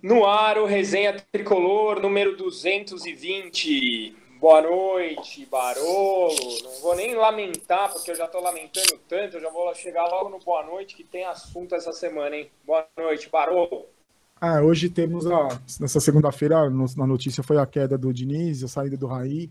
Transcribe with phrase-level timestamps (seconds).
[0.00, 4.16] No ar, o Resenha Tricolor, número 220.
[4.40, 6.36] Boa noite, Barolo.
[6.62, 9.36] Não vou nem lamentar, porque eu já tô lamentando tanto.
[9.36, 12.48] Eu já vou chegar logo no boa noite, que tem assunto essa semana, hein?
[12.64, 13.86] Boa noite, Barolo.
[14.40, 15.48] Ah, hoje temos a.
[15.80, 19.50] Nessa segunda-feira, na notícia foi a queda do Diniz, a saída do Raí,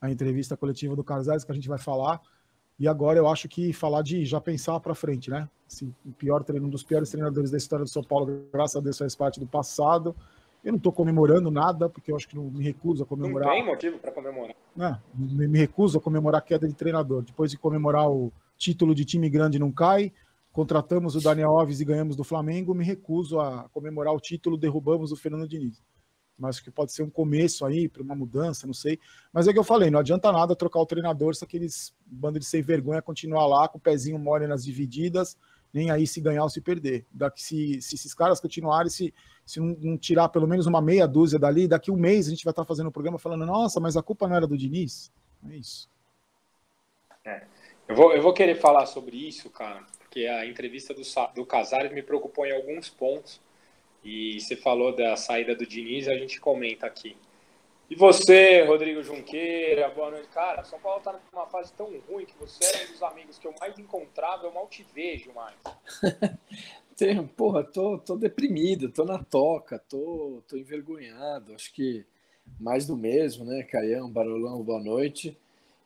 [0.00, 2.20] a entrevista coletiva do Casares, que a gente vai falar.
[2.78, 5.48] E agora eu acho que falar de já pensar para frente, né?
[5.66, 8.80] Assim, o pior treino, um dos piores treinadores da história do São Paulo, graças a
[8.80, 10.14] Deus, faz parte do passado.
[10.62, 13.48] Eu não estou comemorando nada, porque eu acho que não me recuso a comemorar.
[13.48, 14.54] Não tem motivo para comemorar.
[14.74, 15.00] Né?
[15.14, 17.22] Me recuso a comemorar a queda de treinador.
[17.22, 20.12] Depois de comemorar o título de time grande não cai,
[20.52, 25.12] contratamos o Daniel Alves e ganhamos do Flamengo, me recuso a comemorar o título, derrubamos
[25.12, 25.82] o Fernando Diniz.
[26.38, 28.98] Mas que pode ser um começo aí para uma mudança, não sei.
[29.32, 32.44] Mas é que eu falei, não adianta nada trocar o treinador se aqueles bando de
[32.44, 35.36] sem vergonha continuar lá com o pezinho mole nas divididas,
[35.72, 37.06] nem aí se ganhar ou se perder.
[37.10, 41.06] Daqui, se, se esses caras continuarem, se, se não, não, tirar pelo menos uma meia
[41.06, 43.80] dúzia dali, daqui um mês a gente vai estar fazendo o um programa falando, nossa,
[43.80, 45.12] mas a culpa não era do Diniz.
[45.50, 45.88] É isso.
[47.24, 47.44] É.
[47.88, 51.02] Eu, vou, eu vou querer falar sobre isso, cara, porque a entrevista do,
[51.34, 53.40] do Casares me preocupou em alguns pontos.
[54.06, 57.16] E você falou da saída do Diniz, a gente comenta aqui.
[57.90, 60.28] E você, Rodrigo Junqueira, boa noite.
[60.28, 63.48] Cara, São Paulo tá numa fase tão ruim que você era um dos amigos que
[63.48, 65.56] eu mais encontrava, eu mal te vejo mais.
[67.36, 71.52] Porra, tô, tô deprimido, tô na toca, tô, tô envergonhado.
[71.52, 72.06] Acho que
[72.60, 73.64] mais do mesmo, né?
[73.64, 75.36] Caião, Barolão, boa noite.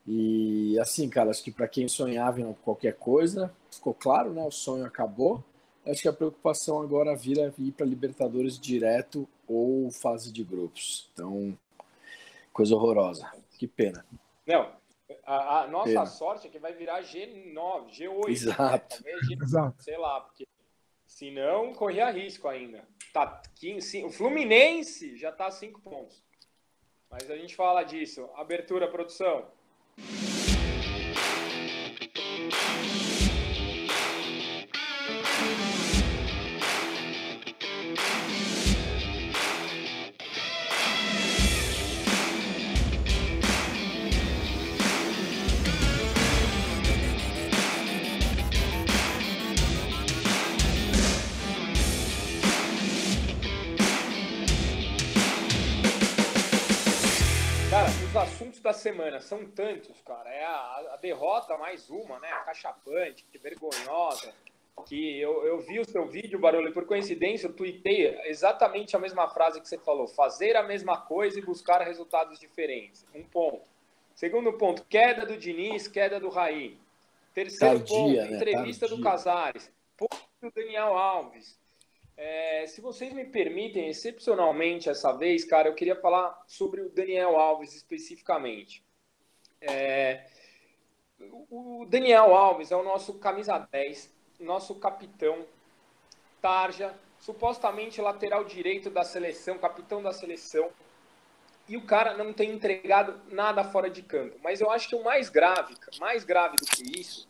[0.07, 4.45] E assim, cara, acho que para quem sonhava em qualquer coisa, ficou claro, né?
[4.45, 5.43] O sonho acabou.
[5.87, 11.09] Acho que a preocupação agora vira ir para Libertadores direto ou fase de grupos.
[11.13, 11.57] Então,
[12.53, 13.31] Coisa horrorosa.
[13.59, 14.05] Que pena.
[14.47, 14.73] Não,
[15.25, 16.07] a, a nossa pena.
[16.07, 18.27] sorte é que vai virar G9, G8.
[18.27, 18.33] Né?
[18.33, 19.05] Exato.
[19.05, 19.13] Né?
[19.23, 19.83] G, Exato.
[19.83, 20.47] Sei lá, porque
[21.07, 22.87] senão corria risco ainda.
[23.13, 26.23] Tá 15, o Fluminense já tá a 5 pontos.
[27.11, 28.29] Mas a gente fala disso.
[28.35, 29.47] Abertura, produção.
[58.81, 60.31] Semana são tantos, cara.
[60.31, 62.29] É a, a derrota mais uma, né?
[62.33, 64.33] A cachapante, que vergonhosa.
[64.87, 69.29] Que eu, eu vi o seu vídeo, Barulho, por coincidência, eu tuitei exatamente a mesma
[69.29, 73.07] frase que você falou: fazer a mesma coisa e buscar resultados diferentes.
[73.15, 73.69] Um ponto.
[74.15, 76.79] Segundo ponto, queda do Diniz, queda do Raí.
[77.35, 78.37] Terceiro Tardia, ponto, né?
[78.37, 78.97] entrevista Tardia.
[78.97, 79.71] do Casares.
[79.97, 81.60] Ponto do Daniel Alves.
[82.23, 87.39] É, se vocês me permitem, excepcionalmente essa vez, cara, eu queria falar sobre o Daniel
[87.39, 88.85] Alves especificamente.
[89.59, 90.27] É,
[91.51, 95.47] o Daniel Alves é o nosso camisa 10, nosso capitão,
[96.43, 100.69] tarja, supostamente lateral direito da seleção, capitão da seleção,
[101.67, 104.37] e o cara não tem entregado nada fora de campo.
[104.43, 107.27] Mas eu acho que o mais grave, mais grave do que isso,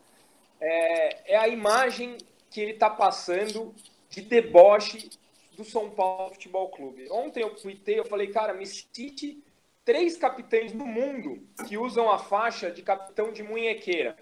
[0.60, 2.18] é, é a imagem
[2.50, 3.72] que ele está passando
[4.10, 5.08] de deboche
[5.56, 7.08] do São Paulo Futebol Clube.
[7.10, 9.42] Ontem eu tuitei, eu falei, cara, me cite
[9.84, 14.16] três capitães no mundo que usam a faixa de capitão de munhequeira.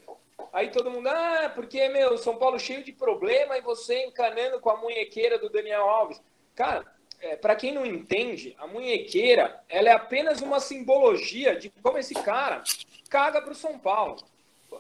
[0.53, 4.71] Aí todo mundo, ah, porque, meu, São Paulo cheio de problema e você encanando com
[4.71, 6.23] a munhequeira do Daniel Alves.
[6.55, 6.87] Cara,
[7.21, 12.15] é, para quem não entende, a munhequeira, ela é apenas uma simbologia de como esse
[12.15, 12.63] cara
[13.11, 14.17] caga pro São Paulo.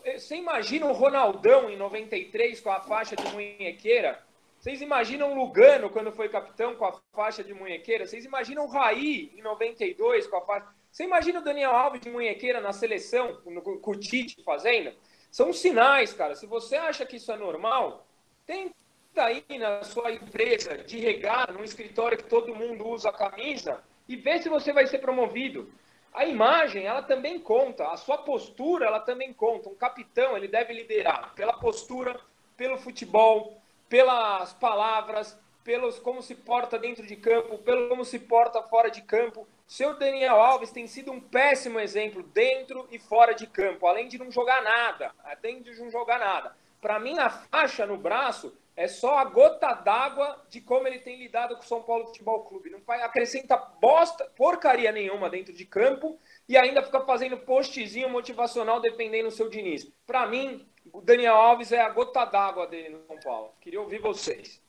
[0.04, 4.22] Você imagina o Ronaldão em 93 com a faixa de munhequeira?
[4.58, 8.06] Vocês imaginam Lugano quando foi capitão com a faixa de munhequeira?
[8.06, 10.66] Vocês imaginam Raí em 92 com a faixa?
[10.90, 14.92] Você imagina o Daniel Alves de munhequeira na seleção, com o Tite fazendo?
[15.30, 16.34] São sinais, cara.
[16.34, 18.04] Se você acha que isso é normal,
[18.44, 18.74] tenta
[19.16, 24.16] aí na sua empresa de regar, num escritório que todo mundo usa a camisa, e
[24.16, 25.70] vê se você vai ser promovido.
[26.12, 27.86] A imagem, ela também conta.
[27.86, 29.68] A sua postura, ela também conta.
[29.68, 32.18] Um capitão, ele deve liderar pela postura,
[32.56, 38.62] pelo futebol, pelas palavras, pelos como se porta dentro de campo, pelo como se porta
[38.62, 39.46] fora de campo.
[39.66, 44.18] Seu Daniel Alves tem sido um péssimo exemplo dentro e fora de campo, além de
[44.18, 46.56] não jogar nada, além de não jogar nada.
[46.80, 51.18] Para mim, a faixa no braço é só a gota d'água de como ele tem
[51.18, 52.70] lidado com o São Paulo Futebol Clube.
[52.70, 56.16] Não acrescenta bosta, porcaria nenhuma dentro de campo
[56.48, 59.90] e ainda fica fazendo postzinho motivacional defendendo o seu Diniz.
[60.06, 63.52] Para mim, o Daniel Alves é a gota d'água dele no São Paulo.
[63.60, 64.60] Queria ouvir vocês.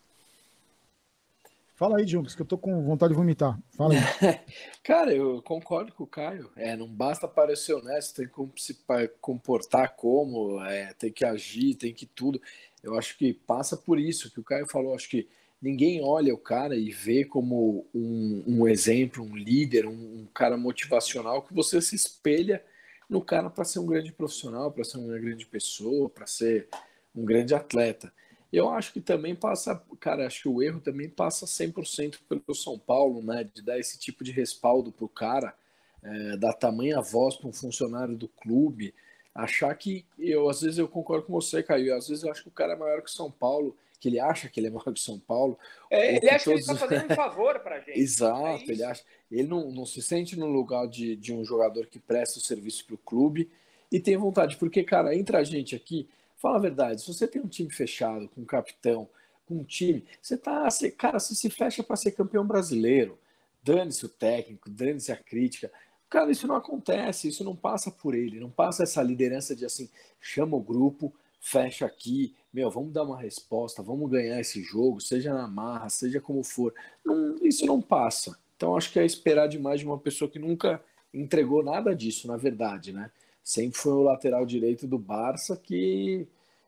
[1.80, 3.58] Fala aí, Junks, que eu tô com vontade de vomitar.
[3.72, 4.00] Fala aí.
[4.84, 6.52] Cara, eu concordo com o Caio.
[6.58, 8.78] É, não basta parecer honesto, tem que se
[9.22, 12.42] comportar como, é, tem que agir, tem que tudo.
[12.84, 14.94] Eu acho que passa por isso que o Caio falou.
[14.94, 15.30] Acho que
[15.62, 20.58] ninguém olha o cara e vê como um, um exemplo, um líder, um, um, cara
[20.58, 22.62] motivacional que você se espelha
[23.10, 26.68] no cara para ser um grande profissional, para ser uma grande pessoa, para ser
[27.16, 28.14] um grande atleta.
[28.52, 32.78] Eu acho que também passa, cara, acho que o erro também passa 100% pelo São
[32.78, 33.44] Paulo, né?
[33.44, 35.56] De dar esse tipo de respaldo pro cara,
[36.04, 38.94] é, dar tamanha voz para um funcionário do clube,
[39.34, 42.50] achar que eu às vezes eu concordo com você, Caio, às vezes eu acho que
[42.50, 44.86] o cara é maior que o São Paulo, que ele acha que ele é maior
[44.86, 45.58] que o São Paulo.
[45.90, 46.66] É, ele acha todos...
[46.66, 48.00] que ele está fazendo um favor para gente.
[48.00, 51.88] Exato, é ele acha, ele não, não se sente no lugar de, de um jogador
[51.88, 53.50] que presta o serviço para o clube
[53.92, 56.08] e tem vontade, porque cara, entre a gente aqui
[56.40, 59.10] Fala a verdade, se você tem um time fechado, com um capitão,
[59.46, 60.70] com um time, você tá.
[60.70, 63.20] Você, cara, você se fecha para ser campeão brasileiro.
[63.62, 65.70] Dane-se o técnico, dane-se a crítica.
[66.10, 69.90] Cara, isso não acontece, isso não passa por ele, não passa essa liderança de assim,
[70.20, 75.34] chama o grupo, fecha aqui, meu, vamos dar uma resposta, vamos ganhar esse jogo, seja
[75.34, 76.74] na marra, seja como for.
[77.06, 78.38] Não, isso não passa.
[78.58, 80.84] Então acho que é esperar demais de uma pessoa que nunca
[81.14, 83.12] entregou nada disso, na verdade, né?
[83.50, 86.28] sempre foi o lateral direito do Barça que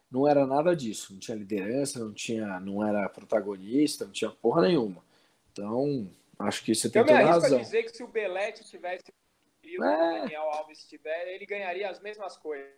[0.09, 4.63] não era nada disso, não tinha liderança, não tinha, não era protagonista, não tinha porra
[4.63, 5.03] nenhuma.
[5.51, 6.09] Então,
[6.39, 7.59] acho que você tem toda a razão.
[7.59, 9.13] dizer que se o Belete tivesse
[9.63, 10.19] e o é...
[10.21, 12.69] Daniel Alves tiver, ele ganharia as mesmas coisas.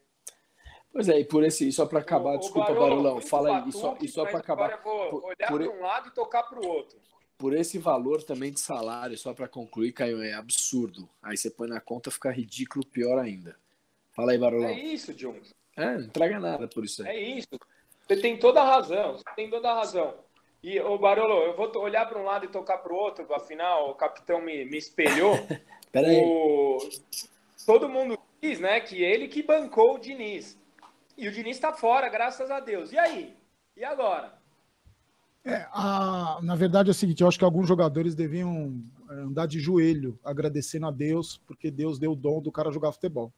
[0.92, 3.72] Pois é, e por esse, só para acabar, o, desculpa, o Barulho, Barulão, fala aí,
[3.72, 4.72] só, e só para acabar.
[4.72, 7.00] Eu vou olhar para um lado e tocar para o outro.
[7.36, 11.10] Por esse valor também de salário, só para concluir, Caio, é absurdo.
[11.22, 13.58] Aí você põe na conta, fica ridículo, pior ainda.
[14.12, 14.70] Fala aí, Barulhão.
[14.70, 15.36] É isso, John.
[15.76, 17.10] É, não traga nada por isso aí.
[17.10, 17.60] É isso.
[18.08, 19.18] Você tem toda a razão.
[19.18, 20.14] Você tem toda a razão.
[20.64, 23.90] E, ô Barolo, eu vou olhar para um lado e tocar para o outro, afinal,
[23.90, 25.34] o capitão me, me espelhou.
[25.94, 26.22] Peraí.
[26.26, 26.80] O...
[27.66, 30.58] Todo mundo diz, né, que ele que bancou o Diniz.
[31.16, 32.92] E o Diniz está fora, graças a Deus.
[32.92, 33.38] E aí?
[33.78, 34.34] E agora?
[35.46, 39.46] É, a, na verdade é o seguinte, eu acho que alguns jogadores deviam é, andar
[39.46, 43.32] de joelho, agradecendo a Deus, porque Deus deu o dom do cara jogar futebol.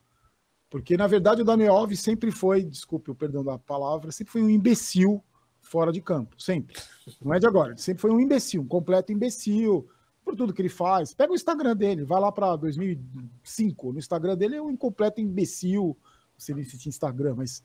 [0.70, 4.42] Porque, na verdade, o Daniel Alves sempre foi, desculpe o perdão da palavra, sempre foi
[4.42, 5.24] um imbecil
[5.62, 6.42] fora de campo.
[6.42, 6.76] Sempre.
[7.22, 7.72] Não é de agora.
[7.72, 9.88] Ele sempre foi um imbecil, um completo imbecil
[10.26, 11.14] por tudo que ele faz.
[11.14, 13.94] Pega o Instagram dele, vai lá para 2005.
[13.94, 15.96] No Instagram dele é um incompleto imbecil.
[16.36, 17.64] Se ele existe Instagram, mas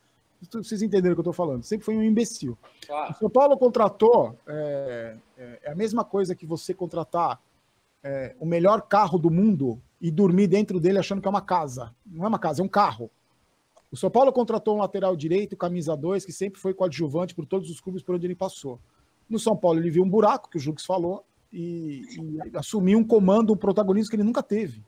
[0.52, 1.64] vocês entenderam o que eu estou falando.
[1.64, 2.56] Sempre foi um imbecil.
[3.10, 7.40] O São Paulo contratou é, é, é, a mesma coisa que você contratar
[8.02, 11.94] é, o melhor carro do mundo e dormir dentro dele achando que é uma casa.
[12.06, 13.10] Não é uma casa, é um carro.
[13.90, 17.68] O São Paulo contratou um lateral direito, camisa 2, que sempre foi coadjuvante por todos
[17.68, 18.78] os clubes por onde ele passou.
[19.28, 23.04] No São Paulo, ele viu um buraco, que o Jux falou, e, e assumiu um
[23.04, 24.84] comando, um protagonismo que ele nunca teve.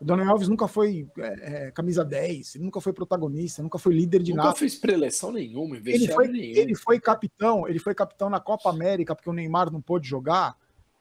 [0.00, 3.94] O Daniel Alves nunca foi é, é, camisa 10, ele nunca foi protagonista, nunca foi
[3.94, 4.48] líder de nunca nada.
[4.50, 6.56] Nunca fez preleção nenhuma, ele foi, nenhum.
[6.56, 10.56] ele foi capitão, ele foi capitão na Copa América, porque o Neymar não pôde jogar.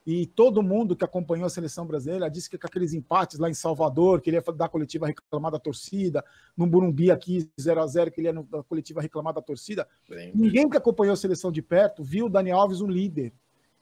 [0.08, 3.56] E todo mundo que acompanhou a seleção brasileira disse que com aqueles empates lá em
[3.56, 6.24] Salvador, que ele ia dar coletiva reclamar da torcida,
[6.56, 9.88] no Burumbi aqui 0 a 0 que ele ia na coletiva reclamar da torcida.
[10.08, 13.34] Bem, Ninguém que acompanhou a seleção de perto viu o Dani Alves um líder.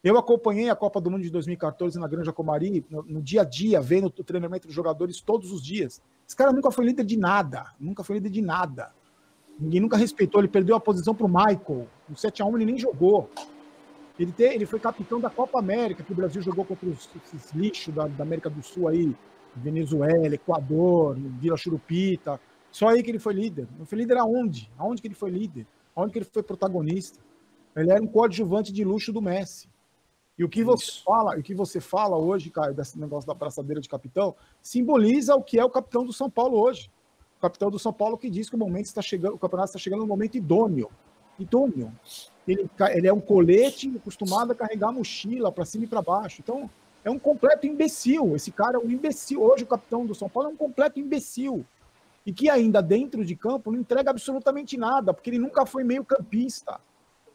[0.04, 3.46] Eu acompanhei a Copa do Mundo de 2014 na Granja Comari, no, no dia a
[3.46, 6.02] dia, vendo o treinamento dos jogadores todos os dias.
[6.28, 8.92] Esse cara nunca foi líder de nada, nunca foi líder de nada.
[9.58, 11.88] Ninguém nunca respeitou, ele perdeu a posição para o Michael.
[12.10, 13.30] No 7x1 ele nem jogou.
[14.20, 17.54] Ele, te, ele foi capitão da Copa América, que o Brasil jogou contra os, esses
[17.54, 19.16] lixos da, da, América do Sul aí,
[19.56, 22.42] Venezuela, Equador, Vila Churupita.
[22.70, 23.70] Só aí que ele foi líder.
[23.78, 24.70] Ele foi líder aonde?
[24.78, 25.66] Aonde que ele foi líder?
[25.96, 27.20] Aonde que ele foi protagonista?
[27.74, 29.72] Ele era um coadjuvante de luxo do Messi.
[30.38, 31.04] E o que você Isso.
[31.04, 35.44] fala, o que você fala hoje, Caio, desse negócio da braçadeira de capitão, simboliza o
[35.44, 36.90] que é o capitão do São Paulo hoje.
[37.38, 39.80] O capitão do São Paulo que diz que o momento está chegando, o campeonato está
[39.80, 40.90] chegando no momento idôneo.
[41.38, 41.92] Idôneo
[42.48, 46.42] ele, ele é um colete acostumado a carregar a mochila para cima e para baixo.
[46.42, 46.70] Então,
[47.04, 48.36] é um completo imbecil.
[48.36, 49.42] Esse cara é um imbecil.
[49.42, 51.66] Hoje, o capitão do São Paulo é um completo imbecil.
[52.26, 56.80] E que ainda dentro de campo não entrega absolutamente nada, porque ele nunca foi meio-campista.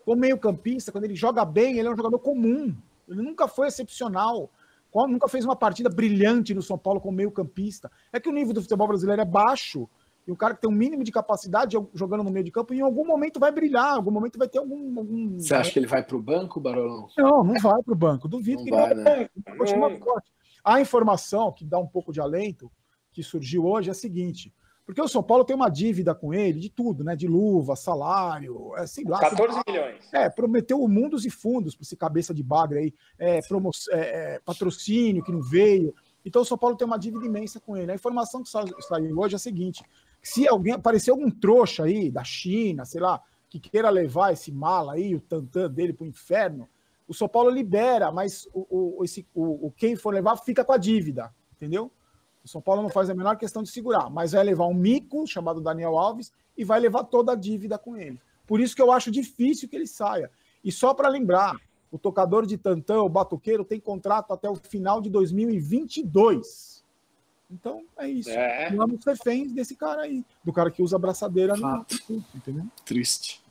[0.05, 2.75] Como meio-campista, quando ele joga bem, ele é um jogador comum.
[3.09, 4.51] Ele nunca foi excepcional.
[4.95, 7.91] Nunca fez uma partida brilhante no São Paulo como meio-campista.
[8.13, 9.89] É que o nível do futebol brasileiro é baixo.
[10.27, 12.83] E o cara que tem um mínimo de capacidade jogando no meio de campo, em
[12.83, 14.99] algum momento vai brilhar, em algum momento vai ter algum.
[14.99, 15.39] algum...
[15.39, 17.09] Você acha que ele vai para o banco, Barolão?
[17.17, 18.29] Não, não vai para o banco.
[18.29, 19.21] Duvido não que vai, ele vai.
[19.21, 19.29] Né?
[20.63, 22.71] A informação que dá um pouco de alento,
[23.11, 24.53] que surgiu hoje, é a seguinte:
[24.89, 27.15] Porque o São Paulo tem uma dívida com ele, de tudo, né?
[27.15, 29.21] De luva, salário, é, sei lá.
[29.21, 30.09] 14 milhões.
[30.15, 34.41] É, prometeu mundos e fundos para esse cabeça de bagre aí, é, promo, é, é,
[34.43, 35.95] patrocínio que não veio.
[36.25, 37.93] Então o São Paulo tem uma dívida imensa com ele.
[37.93, 39.85] A informação que saiu hoje é a seguinte:
[40.23, 44.95] se alguém aparecer algum trouxa aí da China, sei lá, que queira levar esse mala
[44.95, 46.67] aí, o tantã dele para o inferno,
[47.07, 50.73] o São Paulo libera, mas o, o, esse, o, o quem for levar fica com
[50.73, 51.93] a dívida, entendeu?
[52.49, 55.27] O São Paulo não faz a menor questão de segurar, mas vai levar um mico
[55.27, 58.19] chamado Daniel Alves e vai levar toda a dívida com ele.
[58.47, 60.31] Por isso que eu acho difícil que ele saia.
[60.65, 61.55] E só para lembrar,
[61.93, 66.83] o tocador de tantã, o batuqueiro, tem contrato até o final de 2022.
[67.51, 68.31] Então é isso.
[68.31, 68.71] É.
[68.71, 71.85] Vamos reféns desse cara aí, do cara que usa abraçadeira no
[72.35, 72.65] entendeu?
[72.83, 73.43] Triste.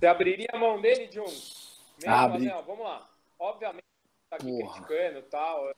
[0.00, 1.22] Você abriria a mão dele, John?
[1.24, 3.08] Mesmo, Não, vamos lá.
[3.38, 3.84] Obviamente,
[4.28, 4.72] tá aqui Porra.
[4.72, 5.72] criticando e tal.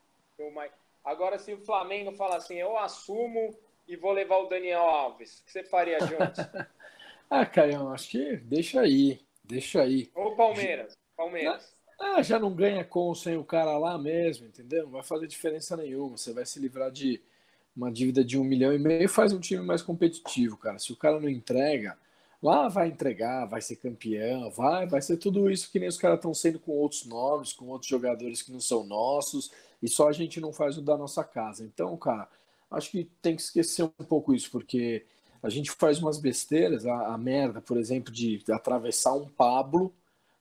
[0.55, 0.73] Mas
[1.05, 3.57] Agora, se o Flamengo fala assim, eu assumo
[3.89, 6.39] e vou levar o Daniel Alves, o que você faria, Jones?
[7.29, 10.11] ah, Caião, acho que deixa aí, deixa aí.
[10.15, 11.75] Ou Palmeiras, Palmeiras.
[11.99, 14.85] Ah, já não ganha com sem o cara lá mesmo, entendeu?
[14.85, 16.17] Não vai fazer diferença nenhuma.
[16.17, 17.23] Você vai se livrar de
[17.77, 20.79] uma dívida de um milhão e meio e faz um time mais competitivo, cara.
[20.79, 21.97] Se o cara não entrega,
[22.43, 26.19] lá vai entregar, vai ser campeão, vai, vai ser tudo isso que nem os caras
[26.19, 29.51] estão sendo com outros nomes, com outros jogadores que não são nossos
[29.83, 31.65] e só a gente não faz o da nossa casa.
[31.65, 32.29] Então, cara,
[32.71, 35.05] acho que tem que esquecer um pouco isso, porque
[35.43, 39.93] a gente faz umas besteiras, a, a merda, por exemplo, de, atravessar um Pablo,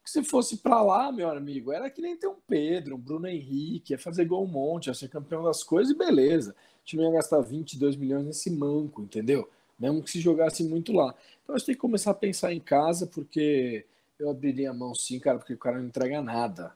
[0.03, 3.27] que se fosse para lá, meu amigo, era que nem ter um Pedro, um Bruno
[3.27, 6.51] Henrique, ia fazer gol um monte, ia ser campeão das coisas e beleza.
[6.51, 9.49] A gente não ia gastar 22 milhões nesse manco, entendeu?
[9.79, 11.15] Mesmo que se jogasse muito lá.
[11.43, 13.85] Então a gente tem que começar a pensar em casa, porque
[14.19, 16.73] eu abriria a mão sim, cara, porque o cara não entrega nada.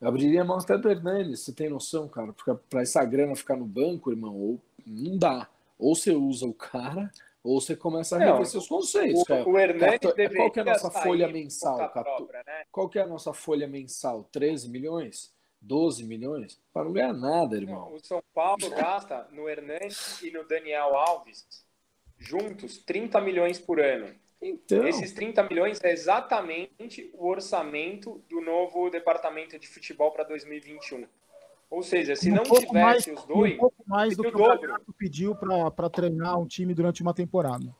[0.00, 2.32] Eu abriria a mão até do Hernandes, você tem noção, cara?
[2.32, 5.48] Porque para essa grana ficar no banco, irmão, ou, não dá.
[5.78, 7.10] Ou você usa o cara,
[7.44, 9.22] ou você começa a rever seus conceitos.
[9.28, 11.90] O, o Hernandes deveria Qual que é a nossa folha mensal?
[11.90, 12.64] Própria, né?
[12.70, 14.24] Qual que é a nossa folha mensal?
[14.32, 15.34] 13 milhões?
[15.60, 16.58] 12 milhões?
[16.72, 17.90] Para não ganhar nada, irmão.
[17.90, 21.46] Não, o São Paulo gasta no Hernandes e no Daniel Alves
[22.20, 24.14] juntos 30 milhões por ano.
[24.40, 24.86] Então...
[24.86, 31.06] Esses 30 milhões é exatamente o orçamento do novo departamento de futebol para 2021.
[31.70, 33.54] Ou seja, se um não tivesse mais, os dois.
[33.54, 37.74] Um pouco mais do que o Galhardo pediu para treinar um time durante uma temporada.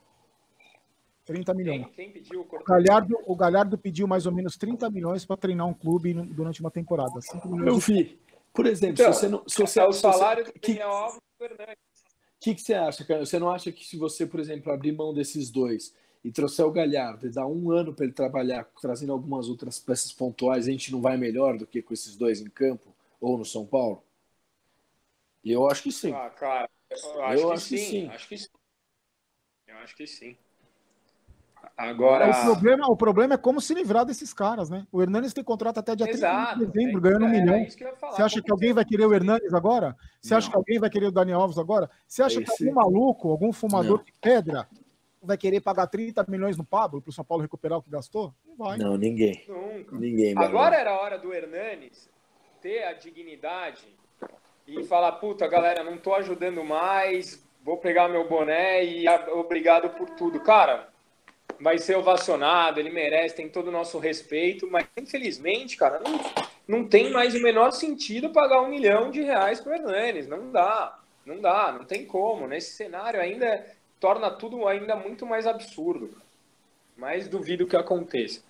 [1.25, 1.87] 30 milhões.
[1.87, 2.41] Quem, quem pediu?
[2.43, 6.61] O Galhardo, o Galhardo pediu mais ou menos 30 milhões para treinar um clube durante
[6.61, 7.19] uma temporada.
[7.67, 8.19] Eu vi.
[8.53, 9.43] Por exemplo, então, se você não.
[9.47, 11.75] Se você, é o salário do Daniel Alves Fernandes.
[11.75, 13.25] O que, que você acha, cara?
[13.25, 16.71] Você não acha que se você, por exemplo, abrir mão desses dois e trouxer o
[16.71, 20.93] Galhardo e dar um ano para ele trabalhar, trazendo algumas outras peças pontuais, a gente
[20.93, 24.03] não vai melhor do que com esses dois em campo ou no São Paulo?
[25.43, 26.13] E eu acho que sim.
[26.13, 27.77] Ah, cara, eu acho, eu que, acho sim.
[27.77, 28.09] que, sim.
[28.09, 28.49] Acho que sim.
[29.67, 30.37] Eu acho que sim.
[31.77, 32.29] Agora.
[32.29, 34.87] O problema, o problema é como se livrar desses caras, né?
[34.93, 37.55] O Hernanes tem contrato até dia Exato, 30 de dezembro, é, ganhando um é, milhão.
[37.55, 39.97] É Você acha que alguém vai querer o Hernanes agora?
[40.21, 41.89] Você acha que alguém vai querer o Daniel Alves agora?
[42.07, 42.55] Você acha Esse...
[42.55, 44.05] que algum maluco, algum fumador não.
[44.05, 44.69] de pedra
[45.23, 48.35] vai querer pagar 30 milhões no Pablo para o São Paulo recuperar o que gastou?
[48.47, 48.79] Não vai.
[48.79, 49.45] Não, ninguém.
[49.47, 49.97] Nunca.
[49.97, 50.35] Ninguém.
[50.37, 52.09] Agora era a hora do Hernanes
[52.61, 53.87] ter a dignidade
[54.67, 60.09] e falar: puta, galera, não tô ajudando mais, vou pegar meu boné e obrigado por
[60.11, 60.41] tudo.
[60.41, 60.89] Cara,
[61.61, 66.21] vai ser ovacionado, ele merece, tem todo o nosso respeito, mas infelizmente, cara, não,
[66.67, 70.27] não tem mais o menor sentido pagar um milhão de reais para o Hernanes.
[70.27, 70.97] Não dá.
[71.25, 72.49] Não dá, não tem como.
[72.49, 73.65] Nesse cenário ainda
[74.01, 76.11] torna tudo ainda muito mais absurdo.
[76.97, 78.43] Mas duvido que aconteça.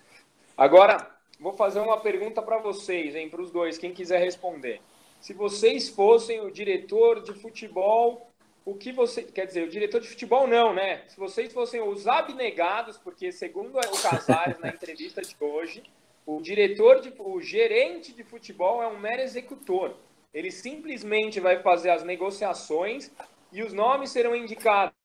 [0.57, 4.81] Agora, vou fazer uma pergunta para vocês, hein, para os dois, quem quiser responder.
[5.19, 8.31] Se vocês fossem o diretor de futebol,
[8.65, 9.23] o que você.
[9.23, 11.03] Quer dizer, o diretor de futebol não, né?
[11.07, 15.83] Se vocês fossem os abnegados, porque segundo o Casares na entrevista de hoje,
[16.25, 19.95] o diretor, de, o gerente de futebol é um mero executor.
[20.33, 23.11] Ele simplesmente vai fazer as negociações
[23.51, 25.00] e os nomes serão indicados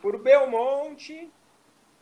[0.00, 1.28] por Belmonte,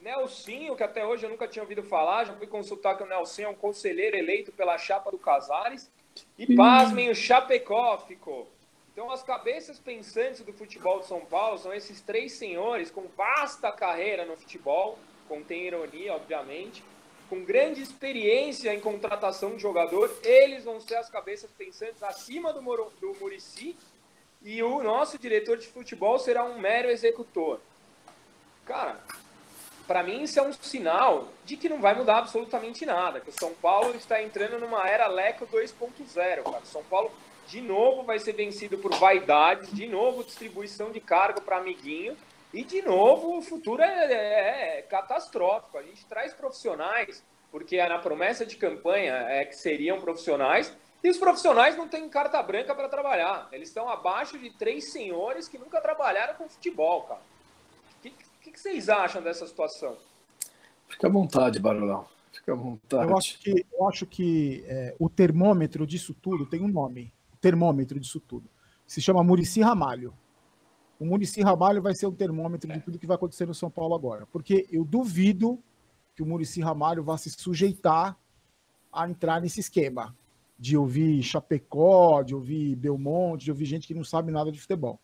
[0.01, 3.47] Nelsinho, que até hoje eu nunca tinha ouvido falar, já fui consultar que o Nelsinho
[3.47, 5.91] é um conselheiro eleito pela chapa do Casares,
[6.37, 8.51] e pasmem, o Chapecó ficou.
[8.93, 13.73] Então, as cabeças pensantes do futebol de São Paulo são esses três senhores com vasta
[13.73, 16.83] carreira no futebol, contém ironia, obviamente,
[17.31, 22.61] com grande experiência em contratação de jogador, eles vão ser as cabeças pensantes acima do,
[22.61, 23.77] Moro, do Murici,
[24.43, 27.61] e o nosso diretor de futebol será um mero executor.
[28.71, 29.01] Cara,
[29.85, 33.33] para mim isso é um sinal de que não vai mudar absolutamente nada, que o
[33.33, 36.65] São Paulo está entrando numa era Leco 2.0, cara.
[36.65, 37.11] São Paulo
[37.49, 42.17] de novo vai ser vencido por vaidades, de novo distribuição de cargo para amiguinho,
[42.55, 45.77] E, de novo, o futuro é, é, é catastrófico.
[45.77, 50.73] A gente traz profissionais, porque na promessa de campanha é que seriam profissionais,
[51.03, 53.49] e os profissionais não têm carta branca para trabalhar.
[53.51, 57.30] Eles estão abaixo de três senhores que nunca trabalharam com futebol, cara.
[58.51, 59.97] O que, que, vocês acham dessa situação?
[60.89, 62.05] Fica à vontade, Barulão.
[62.33, 63.09] Fica à vontade.
[63.09, 67.13] Eu acho que, eu acho que é, o termômetro disso tudo tem um nome.
[67.33, 68.51] O termômetro disso tudo.
[68.89, 70.13] Se chama Murici Ramalho.
[70.99, 73.95] O Murici Ramalho vai ser o termômetro de tudo que vai acontecer no São Paulo
[73.95, 74.27] agora.
[74.27, 75.63] Porque eu duvido
[76.17, 78.19] que o Murici Ramalho vá se sujeitar
[78.93, 80.13] a entrar nesse esquema
[80.59, 84.99] de ouvir Chapecó, de ouvir Belmonte, de ouvir gente que não sabe nada de futebol.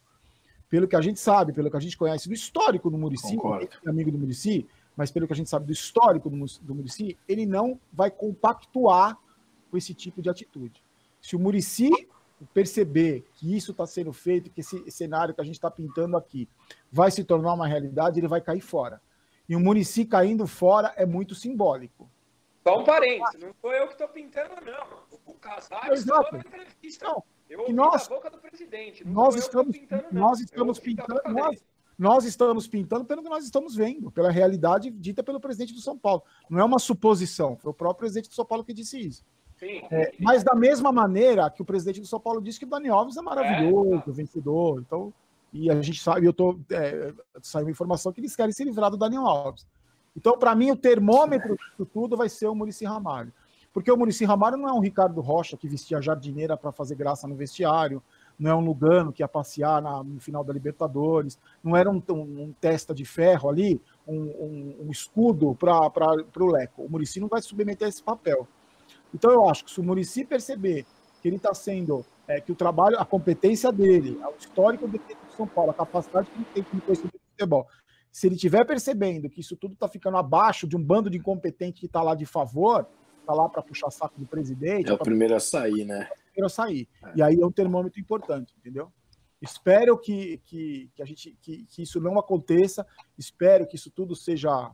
[0.68, 3.36] Pelo que a gente sabe, pelo que a gente conhece do histórico do Murici,
[3.84, 7.16] é amigo do Murici, mas pelo que a gente sabe do histórico do, do Murici,
[7.28, 9.16] ele não vai compactuar
[9.70, 10.82] com esse tipo de atitude.
[11.20, 11.90] Se o Murici
[12.52, 16.48] perceber que isso está sendo feito, que esse cenário que a gente está pintando aqui
[16.90, 19.00] vai se tornar uma realidade, ele vai cair fora.
[19.48, 22.10] E o Murici caindo fora é muito simbólico.
[22.66, 24.98] Só um parênteses, não sou eu que estou pintando, não.
[25.24, 27.06] O Casares falou na entrevista.
[27.06, 29.06] Não, eu ouvi nós, boca do presidente.
[29.06, 31.64] nós estamos, pintando, nós estamos pintando, nós,
[31.98, 35.96] nós estamos pintando pelo que nós estamos vendo, pela realidade dita pelo presidente do São
[35.96, 36.22] Paulo.
[36.50, 39.24] Não é uma suposição, foi o próprio presidente do São Paulo que disse isso.
[39.56, 42.68] Sim, é, mas da mesma maneira que o presidente do São Paulo disse que o
[42.68, 44.80] Dani Alves é maravilhoso, é, vencedor.
[44.80, 45.12] Então,
[45.52, 48.90] e a gente sabe, eu tô é, saiu uma informação que eles querem se livrar
[48.90, 49.66] do Daniel Alves.
[50.14, 53.32] Então, para mim, o termômetro disso tudo vai ser o Murici Ramalho.
[53.76, 57.28] Porque o Murici Ramalho não é um Ricardo Rocha que vestia jardineira para fazer graça
[57.28, 58.02] no vestiário,
[58.38, 62.02] não é um Lugano que ia passear na, no final da Libertadores, não era um,
[62.08, 63.78] um, um testa de ferro ali,
[64.08, 65.92] um, um escudo para
[66.40, 66.84] o Leco.
[66.84, 68.48] O Murici não vai submeter a esse papel.
[69.14, 70.86] Então, eu acho que se o Murici perceber
[71.20, 74.98] que ele está sendo, é, que o trabalho, a competência dele, o histórico do
[75.36, 77.66] São Paulo, a capacidade que ele tem como conhecimento de futebol,
[78.10, 81.80] se ele estiver percebendo que isso tudo está ficando abaixo de um bando de incompetente
[81.80, 82.88] que está lá de favor,
[83.26, 84.90] está lá para puxar saco do presidente.
[84.90, 86.08] É o primeiro a sair, né?
[86.10, 86.88] É o primeiro a sair.
[87.02, 87.12] É.
[87.16, 88.92] E aí é um termômetro importante, entendeu?
[89.42, 92.86] Espero que, que, que, a gente, que, que isso não aconteça,
[93.18, 94.70] espero que isso tudo seja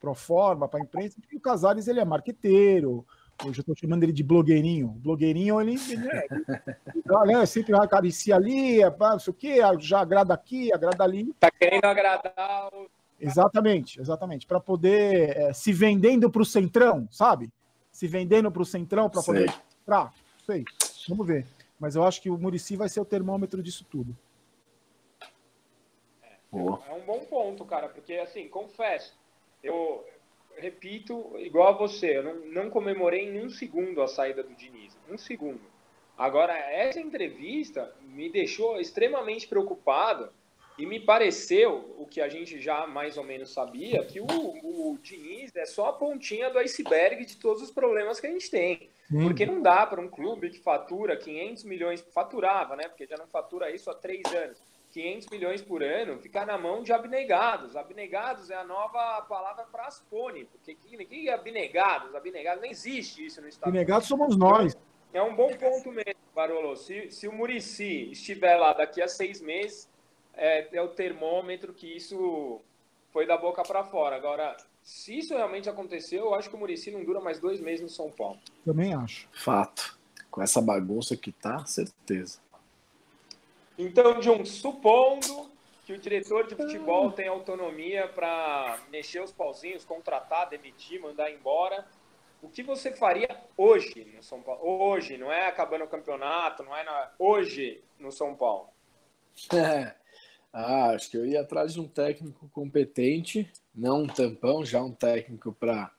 [0.00, 3.04] pro forma para a imprensa, porque o Casares ele é marqueteiro,
[3.44, 4.88] Hoje eu estou chamando ele de blogueirinho.
[4.88, 10.00] Blogueirinho, ele, ele, é, ele, ele sempre acaricia ali, é, não sei o quê, já
[10.00, 11.34] agrada aqui, agrada ali.
[11.38, 12.88] Tá querendo agradar o...
[13.20, 14.46] Exatamente, exatamente.
[14.46, 17.50] Para poder é, se vendendo para o centrão, sabe?
[17.96, 20.12] Se vendendo para o centrão para poder entrar.
[20.44, 20.66] Sei.
[21.08, 21.46] Vamos ver.
[21.80, 24.14] Mas eu acho que o Murici vai ser o termômetro disso tudo.
[26.22, 29.16] É, é um bom ponto, cara, porque assim, confesso,
[29.62, 30.06] eu,
[30.58, 34.94] repito, igual a você, eu não, não comemorei em um segundo a saída do Diniz.
[35.10, 35.62] Um segundo.
[36.18, 40.28] Agora, essa entrevista me deixou extremamente preocupado
[40.78, 44.98] e me pareceu, o que a gente já mais ou menos sabia, que o, o
[45.02, 48.90] Diniz é só a pontinha do iceberg de todos os problemas que a gente tem.
[49.08, 52.88] Porque não dá para um clube que fatura 500 milhões, faturava, né?
[52.88, 54.58] Porque já não fatura isso há três anos
[54.96, 57.76] 500 milhões por ano ficar na mão de abnegados.
[57.76, 62.14] Abnegados é a nova palavra para Aspone, porque que, é abnegados?
[62.14, 63.68] Abnegados nem existe isso no Estado.
[63.68, 64.76] Abnegados somos nós.
[65.12, 66.76] É um bom ponto mesmo, Barolo.
[66.76, 69.88] Se, se o Murici estiver lá daqui a seis meses,
[70.36, 72.60] é, é o termômetro que isso
[73.12, 74.16] foi da boca para fora.
[74.16, 77.80] Agora, se isso realmente aconteceu, eu acho que o Murici não dura mais dois meses
[77.80, 78.38] no São Paulo.
[78.64, 79.28] Também acho.
[79.32, 79.98] Fato.
[80.30, 82.38] Com essa bagunça que tá, certeza.
[83.78, 85.50] Então, Jun, supondo
[85.84, 91.86] que o diretor de futebol tem autonomia para mexer os pauzinhos, contratar, demitir, mandar embora,
[92.42, 94.60] o que você faria hoje no São Paulo?
[94.62, 97.10] Hoje, não é acabando o campeonato, não é na...
[97.18, 98.68] hoje no São Paulo.
[99.52, 99.94] É.
[100.58, 104.90] Ah, acho que eu ia atrás de um técnico competente, não um tampão, já um
[104.90, 105.92] técnico para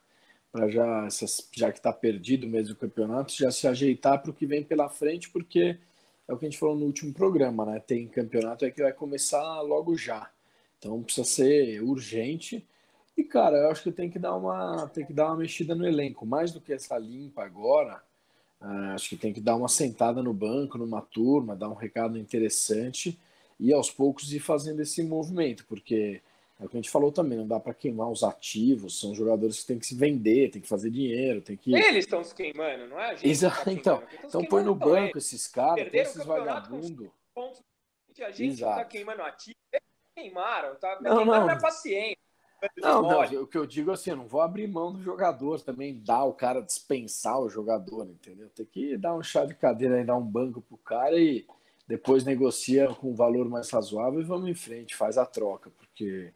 [0.50, 1.08] para já
[1.52, 4.88] já que está perdido mesmo o campeonato, já se ajeitar para o que vem pela
[4.88, 5.78] frente, porque
[6.26, 7.78] é o que a gente falou no último programa, né?
[7.78, 10.28] Tem campeonato é que vai começar logo já.
[10.78, 12.66] Então precisa ser urgente.
[13.16, 15.86] E, cara, eu acho que tem que dar uma, tem que dar uma mexida no
[15.86, 16.26] elenco.
[16.26, 18.02] Mais do que essa limpa agora,
[18.60, 22.18] uh, acho que tem que dar uma sentada no banco, numa turma, dar um recado
[22.18, 23.16] interessante
[23.58, 26.22] e aos poucos ir fazendo esse movimento, porque
[26.60, 29.60] é o que a gente falou também, não dá para queimar os ativos, são jogadores
[29.60, 31.72] que têm que se vender, tem que fazer dinheiro, tem que.
[31.72, 33.16] Eles estão se queimando, não é?
[33.22, 34.02] Exato, tá então.
[34.24, 37.08] Então põe no banco esses caras, esses vagabundos.
[38.20, 38.78] A gente Exato.
[38.78, 41.58] tá queimando ativo, eles queimaram, tá não, queimando não.
[41.58, 42.18] paciência.
[42.76, 46.02] Não, não, o que eu digo assim, eu não vou abrir mão do jogador também,
[46.04, 48.48] dar o cara dispensar o jogador, entendeu?
[48.48, 51.46] Tem que dar um chá de cadeira aí, dar um banco pro cara e
[51.88, 56.30] depois negocia com um valor mais razoável e vamos em frente, faz a troca, porque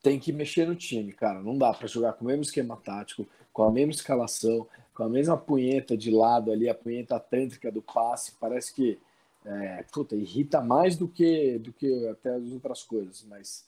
[0.00, 1.42] tem que mexer no time, cara.
[1.42, 5.08] Não dá para jogar com o mesmo esquema tático, com a mesma escalação, com a
[5.08, 8.36] mesma punheta de lado ali, a punheta tântrica do passe.
[8.38, 8.98] Parece que
[9.44, 13.66] é, puta, irrita mais do que, do que até as outras coisas, mas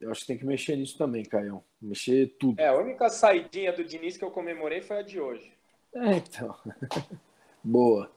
[0.00, 1.64] eu acho que tem que mexer nisso também, Caião.
[1.80, 2.60] Mexer tudo.
[2.60, 5.52] É, a única saidinha do Diniz que eu comemorei foi a de hoje.
[5.94, 6.54] É, então.
[7.64, 8.10] Boa.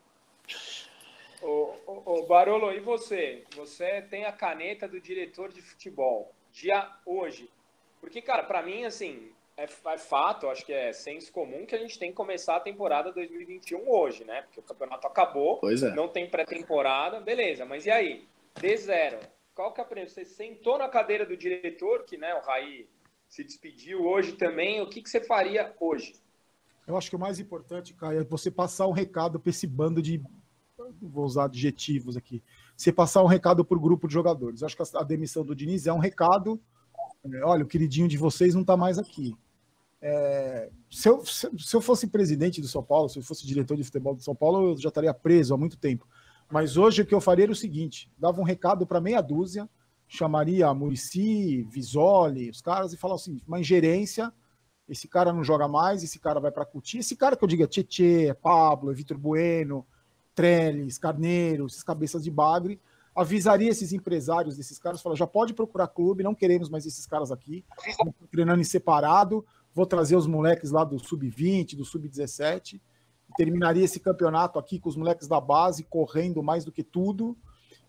[1.44, 3.44] Ô, ô, ô, Barolo, e você?
[3.56, 7.50] Você tem a caneta do diretor de futebol dia hoje.
[8.00, 11.80] Porque, cara, para mim, assim, é, é, fato, acho que é senso comum que a
[11.80, 14.44] gente tem que começar a temporada 2021 hoje, né?
[14.44, 15.96] Porque o campeonato acabou, é.
[15.96, 18.28] não tem pré-temporada, beleza, mas e aí?
[18.60, 19.20] De zero.
[19.54, 20.16] Qual que é a premissa?
[20.16, 22.88] Você sentou na cadeira do diretor, que né, o Raí
[23.28, 26.16] se despediu hoje também, o que, que você faria hoje?
[26.86, 30.02] Eu acho que o mais importante, Caio, é você passar um recado para esse bando
[30.02, 30.22] de.
[31.02, 32.44] Vou usar adjetivos aqui
[32.76, 34.64] você passar um recado o grupo de jogadores.
[34.64, 36.60] Acho que a demissão do Diniz é um recado.
[37.24, 39.36] É, olha, o queridinho de vocês não está mais aqui.
[40.02, 43.78] É, se, eu, se, se, eu fosse presidente do São Paulo, se eu fosse diretor
[43.78, 46.06] de futebol do São Paulo, eu já estaria preso há muito tempo.
[46.52, 49.70] Mas hoje o que eu faria era o seguinte: dava um recado para meia dúzia,
[50.08, 54.32] chamaria a Murici, Visoli, os caras, e falava assim: uma ingerência.
[54.90, 56.98] Esse cara não joga mais, esse cara vai para Cuti.
[56.98, 59.88] Esse cara que eu Tietê, é Pablo, é Vitor Bueno,
[60.36, 62.80] Trellis, Carneiro, esses cabeças de bagre,
[63.16, 67.32] avisaria esses empresários desses caras, falar, já pode procurar clube, não queremos mais esses caras
[67.32, 67.64] aqui,
[68.32, 72.82] treinando em separado, vou trazer os moleques lá do sub-20, do sub-17,
[73.36, 77.38] terminaria esse campeonato aqui com os moleques da base correndo mais do que tudo,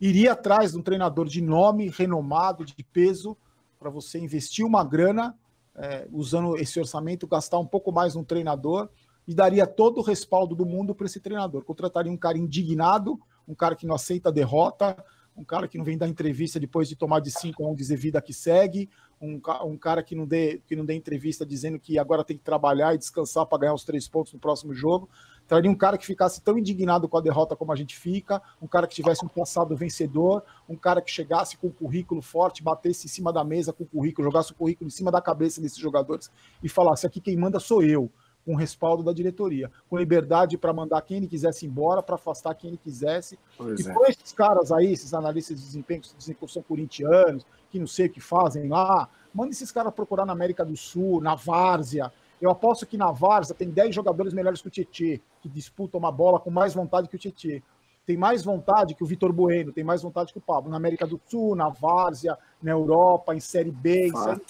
[0.01, 3.37] iria atrás de um treinador de nome, renomado, de peso,
[3.79, 5.37] para você investir uma grana,
[5.77, 8.89] é, usando esse orçamento, gastar um pouco mais num treinador,
[9.27, 11.65] e daria todo o respaldo do mundo para esse treinador.
[11.65, 14.97] Contrataria um cara indignado, um cara que não aceita derrota,
[15.37, 17.97] um cara que não vem dar entrevista depois de tomar de cinco a um dizer
[17.97, 18.89] vida que segue,
[19.21, 22.45] um, um, cara que não, dê, que não dê entrevista dizendo que agora tem que
[22.45, 25.09] trabalhar e descansar para ganhar os três pontos no próximo jogo.
[25.47, 28.67] Traria um cara que ficasse tão indignado com a derrota como a gente fica, um
[28.67, 33.07] cara que tivesse um passado vencedor, um cara que chegasse com um currículo forte, batesse
[33.07, 35.79] em cima da mesa com o currículo, jogasse o currículo em cima da cabeça desses
[35.79, 36.31] jogadores
[36.63, 38.11] e falasse: aqui quem manda sou eu
[38.45, 42.69] com respaldo da diretoria, com liberdade para mandar quem ele quisesse embora, para afastar quem
[42.69, 43.39] ele quisesse.
[43.57, 43.93] Pois e é.
[43.93, 47.87] com esses caras aí, esses analistas de desempenho que dizem que são corintianos, que não
[47.87, 52.13] sei o que fazem lá, manda esses caras procurar na América do Sul, na Várzea.
[52.41, 56.13] Eu aposto que na Várzea tem 10 jogadores melhores que o Tietê, que disputam uma
[56.13, 57.63] bola com mais vontade que o Tietê.
[58.07, 60.71] Tem mais vontade que o Vitor Bueno, tem mais vontade que o Pablo.
[60.71, 64.43] Na América do Sul, na Várzea, na Europa, em Série B, em série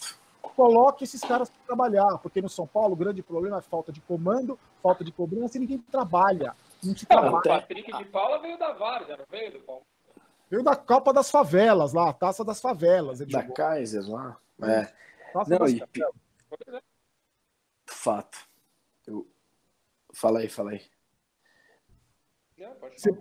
[0.56, 4.00] coloque esses caras para trabalhar, porque no São Paulo o grande problema é falta de
[4.00, 6.54] comando, falta de cobrança e ninguém trabalha.
[6.82, 7.36] Não se trabalha.
[7.36, 9.82] O Patrick de Paula veio da Várzea, não veio do?
[10.50, 13.18] Veio da Copa das Favelas lá, a Taça das Favelas.
[13.18, 13.54] da jogou.
[13.54, 14.36] Kaiser lá.
[14.62, 14.92] É.
[15.32, 15.82] Taça não, e...
[17.86, 18.38] Fato.
[19.06, 19.26] Eu...
[20.12, 20.82] Fala aí, fala aí.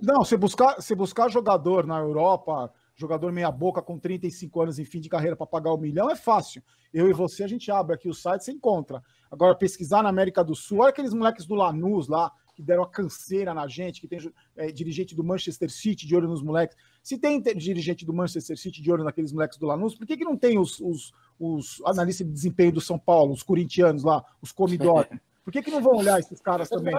[0.01, 4.99] Não, você buscar, você buscar jogador na Europa, jogador meia-boca com 35 anos em fim
[4.99, 6.63] de carreira para pagar um milhão é fácil.
[6.93, 9.01] Eu e você, a gente abre aqui o site, você encontra.
[9.31, 12.89] Agora, pesquisar na América do Sul, olha aqueles moleques do Lanús lá, que deram a
[12.89, 14.19] canseira na gente, que tem
[14.55, 16.77] é, dirigente do Manchester City de olho nos moleques.
[17.01, 20.23] Se tem dirigente do Manchester City de olho naqueles moleques do Lanús, por que, que
[20.23, 24.51] não tem os, os, os analistas de desempenho do São Paulo, os corintianos lá, os
[24.51, 25.09] comidores?
[25.43, 26.95] Por que, que não vão olhar esses caras também?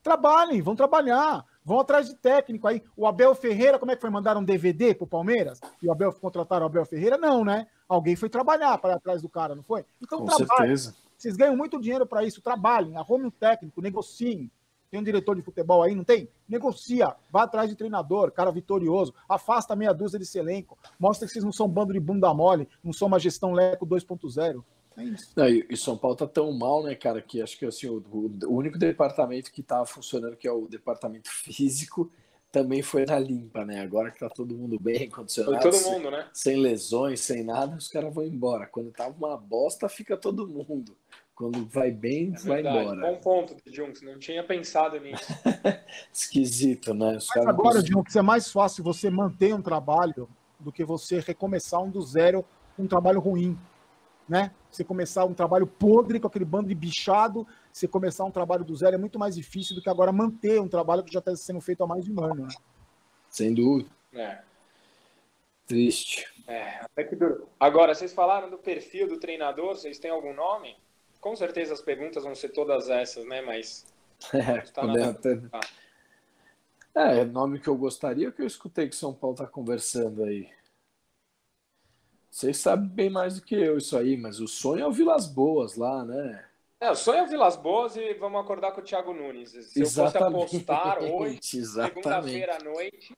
[0.00, 1.44] Trabalhem, vão trabalhar.
[1.64, 2.82] Vão atrás de técnico aí.
[2.94, 4.10] O Abel Ferreira, como é que foi?
[4.10, 5.60] Mandaram um DVD pro Palmeiras?
[5.82, 7.16] E o Abel contrataram o Abel Ferreira?
[7.16, 7.66] Não, né?
[7.88, 9.84] Alguém foi trabalhar para atrás do cara, não foi?
[10.02, 10.48] Então Com trabalhem.
[10.76, 10.94] certeza.
[11.16, 12.42] Vocês ganham muito dinheiro para isso.
[12.42, 14.50] Trabalhem, arrume um técnico, negociem.
[14.90, 16.28] Tem um diretor de futebol aí, não tem?
[16.48, 21.44] Negocia, vá atrás de treinador, cara vitorioso, afasta meia dúzia desse elenco, mostra que vocês
[21.44, 24.62] não são um bando de bunda mole, não são uma gestão Leco 2.0.
[24.96, 25.32] É isso.
[25.36, 28.02] Não, e, e São Paulo tá tão mal, né, cara, que acho que assim, o,
[28.44, 32.10] o único departamento que tava funcionando, que é o departamento físico,
[32.52, 33.80] também foi na limpa, né?
[33.80, 35.60] Agora que tá todo mundo bem, condicionado.
[35.60, 36.28] Foi todo mundo, né?
[36.32, 38.66] Sem lesões, sem nada, os caras vão embora.
[38.66, 40.96] Quando tava uma bosta, fica todo mundo.
[41.34, 43.00] Quando vai bem, é vai embora.
[43.00, 44.02] Bom ponto, Junks.
[44.02, 45.26] Não tinha pensado nisso.
[46.14, 47.16] Esquisito, né?
[47.16, 47.88] Os Mas agora, cons...
[47.88, 50.28] Junks, é mais fácil você manter um trabalho
[50.60, 52.44] do que você recomeçar um do zero
[52.76, 53.58] com um trabalho ruim
[54.28, 54.50] né?
[54.70, 58.74] Você começar um trabalho podre com aquele bando de bichado, você começar um trabalho do
[58.74, 61.60] zero é muito mais difícil do que agora manter um trabalho que já está sendo
[61.60, 62.46] feito há mais de um ano.
[62.46, 62.54] Né?
[63.28, 63.90] Sem dúvida.
[64.12, 64.40] É.
[65.66, 66.26] Triste.
[66.46, 67.48] É, até que duro.
[67.58, 70.76] Agora, vocês falaram do perfil do treinador, vocês têm algum nome?
[71.20, 73.40] Com certeza as perguntas vão ser todas essas, né?
[73.40, 73.86] Mas.
[74.32, 75.40] É, tá até...
[76.94, 80.48] É, nome que eu gostaria que eu escutei que São Paulo tá conversando aí.
[82.34, 85.28] Vocês sabem bem mais do que eu isso aí, mas o sonho é o Vilas
[85.28, 86.44] Boas lá, né?
[86.80, 89.50] É, o sonho é o Vilas Boas e vamos acordar com o Thiago Nunes.
[89.50, 90.34] Se Exatamente.
[90.34, 93.12] eu fosse apostar hoje, segunda-feira à noite,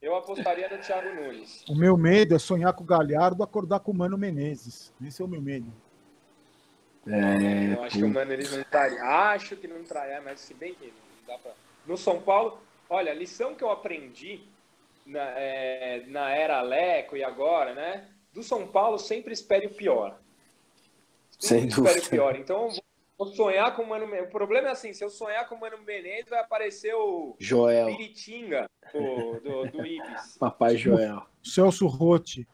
[0.00, 1.64] eu apostaria no Thiago Nunes.
[1.68, 4.94] O meu medo é sonhar com o Galhardo acordar com o Mano Menezes.
[5.04, 5.72] Esse é o meu medo.
[7.04, 9.02] É, eu acho que o Mano eles não traria.
[9.02, 11.50] Acho que não traria, mas se bem que não dá pra...
[11.84, 14.40] No São Paulo, olha, a lição que eu aprendi
[15.04, 18.12] na, é, na era Leco e agora, né?
[18.36, 20.20] Do São Paulo, sempre espere o pior.
[21.38, 22.36] Sempre Sem espere o pior.
[22.36, 22.70] Então,
[23.18, 25.78] Vou sonhar com o Mano O problema é assim, se eu sonhar com o Mano
[25.78, 27.86] Menezes, vai aparecer o Joel.
[27.86, 30.36] Piritinga do, do, do Ibis.
[30.38, 31.26] Papai Joel.
[31.42, 32.46] Celso Rotti.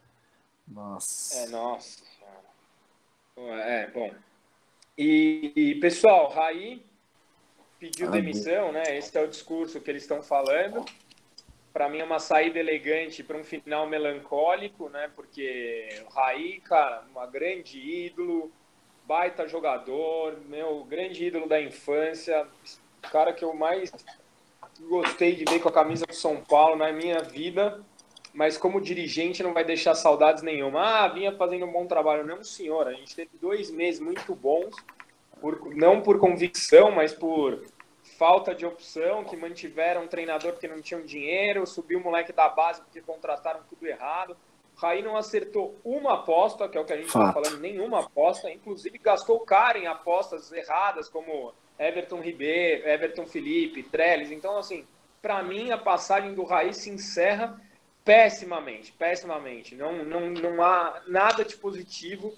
[0.69, 1.39] Nossa.
[1.39, 2.05] É, nossa.
[3.37, 4.15] É, bom.
[4.97, 6.87] E, e pessoal, Raí
[7.81, 8.97] pediu ah, demissão, né?
[8.97, 10.85] Esse é o discurso que eles estão falando.
[11.73, 15.11] Para mim é uma saída elegante para um final melancólico, né?
[15.17, 18.51] Porque o Raí, cara, uma grande ídolo,
[19.07, 22.47] baita jogador, meu grande ídolo da infância,
[23.11, 23.91] cara que eu mais
[24.81, 27.81] gostei de ver com a camisa do São Paulo na minha vida,
[28.33, 30.81] mas como dirigente não vai deixar saudades nenhuma.
[30.83, 32.27] Ah, vinha fazendo um bom trabalho.
[32.27, 34.75] Não, senhor, a gente teve dois meses muito bons,
[35.41, 37.63] por, não por convicção, mas por
[38.19, 42.49] falta de opção, que mantiveram um treinador porque não tinham dinheiro, subiu o moleque da
[42.49, 44.37] base porque contrataram tudo errado.
[44.77, 48.51] Raí não acertou uma aposta, que é o que a gente está falando, nenhuma aposta.
[48.51, 54.31] Inclusive gastou caro em apostas erradas, como Everton Ribeiro, Everton Felipe, Trellis.
[54.31, 54.87] Então, assim,
[55.21, 57.61] para mim, a passagem do Raí se encerra
[58.05, 59.75] pessimamente, pessimamente.
[59.75, 62.35] Não, não, não há nada de positivo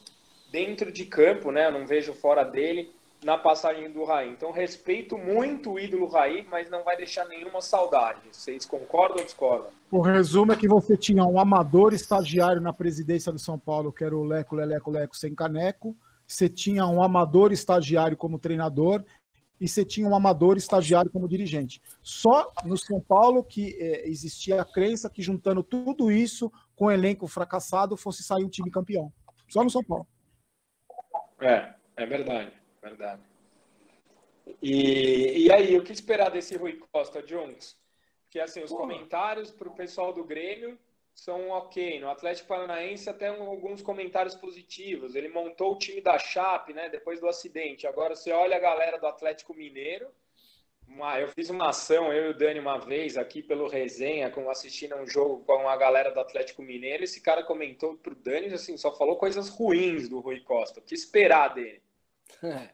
[0.51, 1.67] dentro de campo, né?
[1.67, 4.31] Eu não vejo fora dele na passagem do Raí.
[4.31, 8.21] Então, respeito muito o ídolo Raí, mas não vai deixar nenhuma saudade.
[8.31, 9.71] Vocês concordam ou discordam?
[9.91, 14.05] O resumo é que você tinha um amador estagiário na presidência do São Paulo, que
[14.05, 15.97] era o Leco, Leleco, Leco, sem caneco.
[16.27, 19.03] Você tinha um amador estagiário como treinador
[19.59, 21.81] e você tinha um amador estagiário como dirigente.
[22.03, 26.91] Só no São Paulo que é, existia a crença que juntando tudo isso com o
[26.91, 29.11] elenco fracassado fosse sair um time campeão.
[29.49, 30.07] Só no São Paulo.
[31.41, 32.64] É, é verdade.
[32.85, 33.23] Verdade.
[34.61, 37.79] E, e aí, o que esperar desse Rui Costa, Jones?
[38.29, 38.77] Que assim, os Pô.
[38.77, 40.79] comentários para o pessoal do Grêmio
[41.15, 41.99] são ok.
[41.99, 45.15] No Atlético Paranaense até alguns comentários positivos.
[45.15, 46.91] Ele montou o time da Chape, né?
[46.91, 47.87] Depois do acidente.
[47.87, 50.09] Agora você olha a galera do Atlético Mineiro.
[50.87, 54.51] Uma, eu fiz uma ação, eu e o Dani, uma vez aqui pelo resenha, com,
[54.51, 57.03] assistindo um jogo com a galera do Atlético Mineiro.
[57.03, 60.81] Esse cara comentou pro Dani, assim, só falou coisas ruins do Rui Costa.
[60.81, 61.81] O que esperar dele?
[62.43, 62.71] É.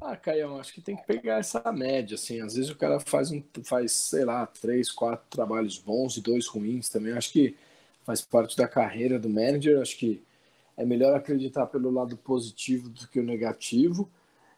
[0.00, 2.40] Ah, Caião, acho que tem que pegar essa média, assim.
[2.40, 6.46] Às vezes o cara faz, um, faz, sei lá, três, quatro trabalhos bons e dois
[6.46, 7.12] ruins também.
[7.12, 7.56] Acho que
[8.04, 9.80] faz parte da carreira do manager.
[9.80, 10.22] Acho que
[10.76, 14.10] é melhor acreditar pelo lado positivo do que o negativo.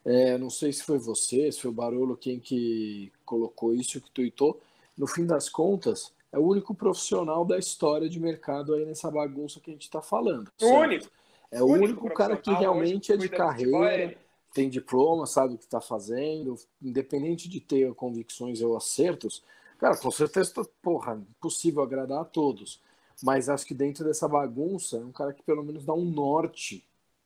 [0.05, 4.11] É, não sei se foi você, se foi o Barolo quem que colocou isso, que
[4.11, 4.61] tuitou.
[4.97, 9.61] No fim das contas, é o único profissional da história de mercado aí nessa bagunça
[9.61, 10.51] que a gente está falando.
[10.61, 11.11] O único.
[11.53, 14.17] É o único, cara que realmente é de carreira
[14.55, 19.43] tem diploma, sabe o que está fazendo, independente de ter convicções ou acertos,
[19.79, 22.81] cara, com certeza, porra, impossível agradar a todos.
[23.23, 26.85] Mas acho que dentro dessa bagunça, é um cara que pelo menos dá um norte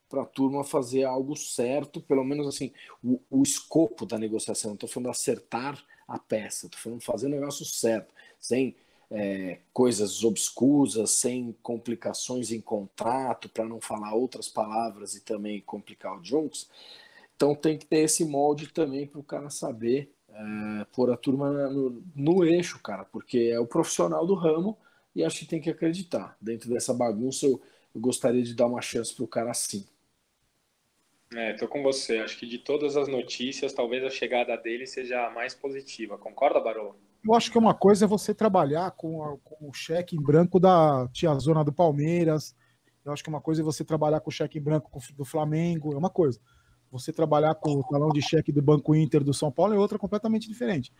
[0.08, 4.74] para a turma fazer algo certo, pelo menos assim, o, o escopo da negociação.
[4.74, 8.76] Estou falando acertar a peça, estou falando fazer o negócio certo, sem
[9.10, 16.18] é, coisas obscusas, sem complicações em contrato, para não falar outras palavras e também complicar
[16.18, 16.68] o Junks.
[17.36, 21.50] Então tem que ter esse molde também para o cara saber é, pôr a turma
[21.68, 24.76] no, no, eixo, cara, porque é o profissional do ramo
[25.14, 26.36] e acho que tem que acreditar.
[26.40, 27.60] Dentro dessa bagunça, eu,
[27.94, 29.86] eu gostaria de dar uma chance para o cara assim.
[31.34, 32.18] É, tô com você.
[32.18, 36.18] Acho que de todas as notícias, talvez a chegada dele seja a mais positiva.
[36.18, 36.96] Concorda, Barolo?
[37.26, 40.60] Eu acho que uma coisa é você trabalhar com, a, com o cheque em branco
[40.60, 42.54] da tia zona do Palmeiras.
[43.04, 45.92] Eu acho que uma coisa é você trabalhar com o cheque em branco do Flamengo.
[45.92, 46.38] É uma coisa.
[46.92, 49.98] Você trabalhar com o talão de cheque do Banco Inter do São Paulo é outra
[49.98, 50.92] completamente diferente.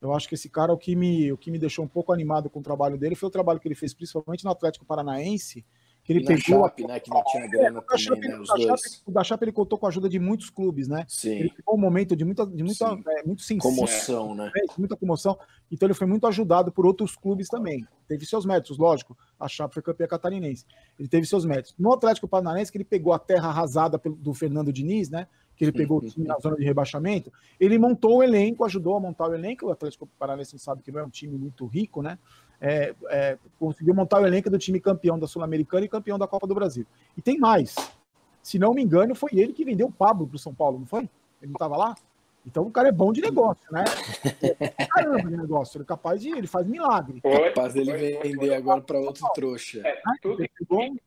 [0.00, 2.48] Eu acho que esse cara, o que me, o que me deixou um pouco animado
[2.48, 5.64] com o trabalho dele foi o trabalho que ele fez, principalmente no Atlético Paranaense,
[6.04, 6.64] que ele e pegou.
[6.64, 8.62] Chape, né, que não tinha grana é, também, Chape, né, os dois.
[8.62, 11.04] Chape, o da Chape ele contou com a ajuda de muitos clubes, né?
[11.08, 11.36] Sim.
[11.36, 14.50] Ele pegou um momento de muita, de muita é, muito sincero, comoção, né?
[14.56, 15.38] É, muita comoção.
[15.70, 17.86] Então ele foi muito ajudado por outros clubes também.
[18.08, 19.16] Teve seus méritos, lógico.
[19.38, 20.66] A Chape foi campeã catarinense.
[20.98, 21.74] Ele teve seus méritos.
[21.78, 25.26] No Atlético Paranaense, que ele pegou a terra arrasada do Fernando Diniz, né?
[25.54, 29.00] que ele pegou o time na zona de rebaixamento, ele montou o elenco, ajudou a
[29.00, 29.66] montar o elenco.
[29.66, 32.18] O Atlético Paranaense sabe que não é um time muito rico, né?
[32.64, 36.46] É, é, conseguiu montar o elenco do time campeão da Sul-Americana e campeão da Copa
[36.46, 36.86] do Brasil.
[37.16, 37.74] E tem mais.
[38.40, 40.86] Se não me engano, foi ele que vendeu o Pablo para o São Paulo, não
[40.86, 41.10] foi?
[41.40, 41.96] Ele não estava lá?
[42.46, 43.84] Então o cara é bom de negócio, né?
[44.60, 46.30] É caramba de negócio, ele é capaz de.
[46.30, 47.20] Ele faz milagre.
[47.20, 49.80] Foi, capaz dele vender foi, agora para outro trouxa.
[49.84, 50.44] É, tudo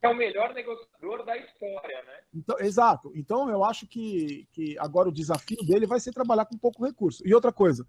[0.01, 2.19] é o melhor negociador da história, né?
[2.33, 3.11] Então, exato.
[3.15, 7.21] Então eu acho que, que agora o desafio dele vai ser trabalhar com pouco recurso.
[7.25, 7.85] E outra coisa,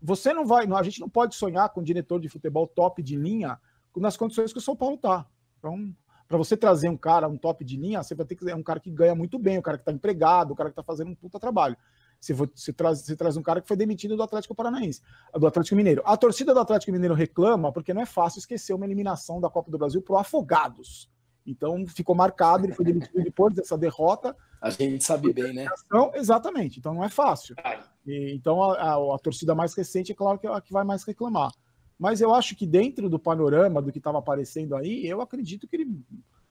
[0.00, 0.66] você não vai.
[0.72, 3.58] A gente não pode sonhar com um diretor de futebol top de linha
[3.96, 5.26] nas condições que o São Paulo está.
[5.58, 5.92] Então,
[6.28, 8.62] para você trazer um cara, um top de linha, você vai ter que ser um
[8.62, 11.10] cara que ganha muito bem, um cara que está empregado, um cara que está fazendo
[11.10, 11.76] um puta trabalho.
[12.20, 15.00] Você, você, traz, você traz um cara que foi demitido do Atlético Paranaense,
[15.34, 16.02] do Atlético Mineiro.
[16.04, 19.70] A torcida do Atlético Mineiro reclama porque não é fácil esquecer uma eliminação da Copa
[19.70, 21.08] do Brasil para o Afogados.
[21.46, 24.36] Então ficou marcado, ele foi demitido depois dessa derrota.
[24.60, 25.66] A gente sabe bem, né?
[26.14, 27.54] Exatamente, então não é fácil.
[28.08, 30.82] E, então a, a, a, torcida mais recente é claro que é a que vai
[30.82, 31.52] mais reclamar.
[31.98, 35.76] Mas eu acho que dentro do panorama do que estava aparecendo aí, eu acredito que
[35.76, 36.00] ele,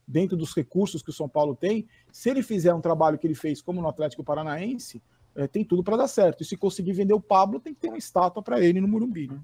[0.07, 3.33] dentro dos recursos que o São Paulo tem, se ele fizer um trabalho que ele
[3.33, 5.01] fez como no Atlético Paranaense,
[5.35, 6.43] é, tem tudo para dar certo.
[6.43, 9.27] E se conseguir vender o Pablo, tem que ter uma estátua para ele no Murumbi.
[9.29, 9.39] Né?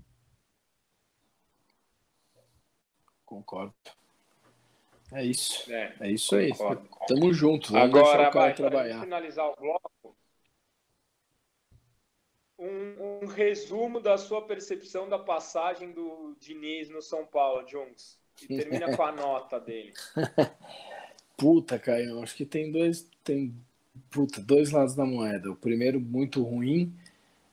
[3.26, 3.74] Concordo.
[5.12, 5.72] É isso.
[5.72, 6.52] É, é isso aí.
[6.52, 6.90] Concordo.
[7.08, 7.72] Tamo junto.
[7.72, 9.02] Vamos Agora, vai, trabalhar.
[9.02, 10.16] finalizar o bloco,
[12.64, 18.18] um, um, resumo da sua percepção da passagem do Diniz no São Paulo, Jones.
[18.42, 19.94] E termina com a nota dele.
[21.38, 23.08] Puta, Caio, acho que tem dois.
[23.24, 23.54] Tem
[24.10, 25.52] puta, dois lados da moeda.
[25.52, 26.94] O primeiro, muito ruim,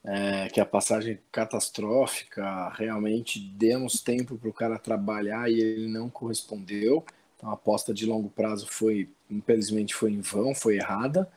[0.04, 2.68] é, que a passagem catastrófica.
[2.70, 7.04] Realmente demos tempo para o cara trabalhar e ele não correspondeu.
[7.36, 11.30] Então a aposta de longo prazo foi, infelizmente, foi em vão, foi errada.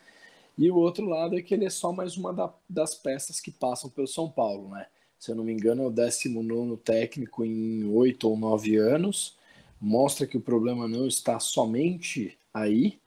[0.57, 3.51] E o outro lado é que ele é só mais uma da, das peças que
[3.51, 4.87] passam pelo São Paulo, né?
[5.17, 9.37] Se eu não me engano, é o 19 técnico em oito ou nove anos.
[9.79, 12.99] Mostra que o problema não está somente aí,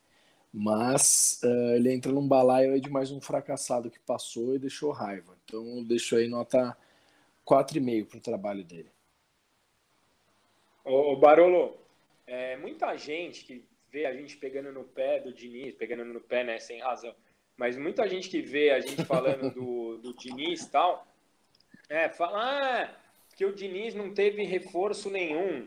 [0.53, 5.37] mas uh, ele entra num balaio de mais um fracassado que passou e deixou raiva.
[5.45, 6.77] Então eu deixo aí nota
[7.47, 8.91] 4,5 para o trabalho dele.
[10.85, 11.77] Ô, Barolo,
[12.27, 16.45] é, muita gente que vê a gente pegando no pé do Diniz, pegando no pé,
[16.45, 17.15] né, sem razão,
[17.57, 21.07] mas muita gente que vê a gente falando do, do Diniz e tal,
[21.89, 22.95] é, fala ah,
[23.35, 25.67] que o Diniz não teve reforço nenhum.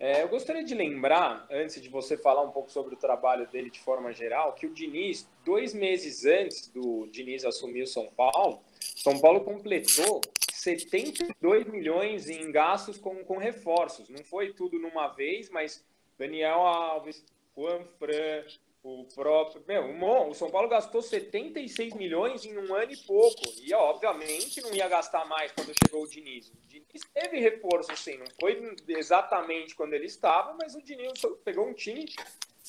[0.00, 3.68] É, eu gostaria de lembrar, antes de você falar um pouco sobre o trabalho dele
[3.68, 8.62] de forma geral, que o Diniz, dois meses antes do Diniz assumir o São Paulo,
[8.80, 10.20] São Paulo completou
[10.52, 14.08] 72 milhões em gastos com, com reforços.
[14.08, 15.84] Não foi tudo numa vez, mas
[16.16, 17.24] Daniel Alves,
[17.56, 18.44] Juan Fran,
[18.82, 19.62] o próprio.
[19.66, 23.42] Meu, o São Paulo gastou 76 milhões em um ano e pouco.
[23.60, 26.48] E, obviamente, não ia gastar mais quando chegou o Diniz.
[26.48, 28.16] O Diniz teve reforço, sim.
[28.18, 32.06] Não foi exatamente quando ele estava, mas o Diniz pegou um time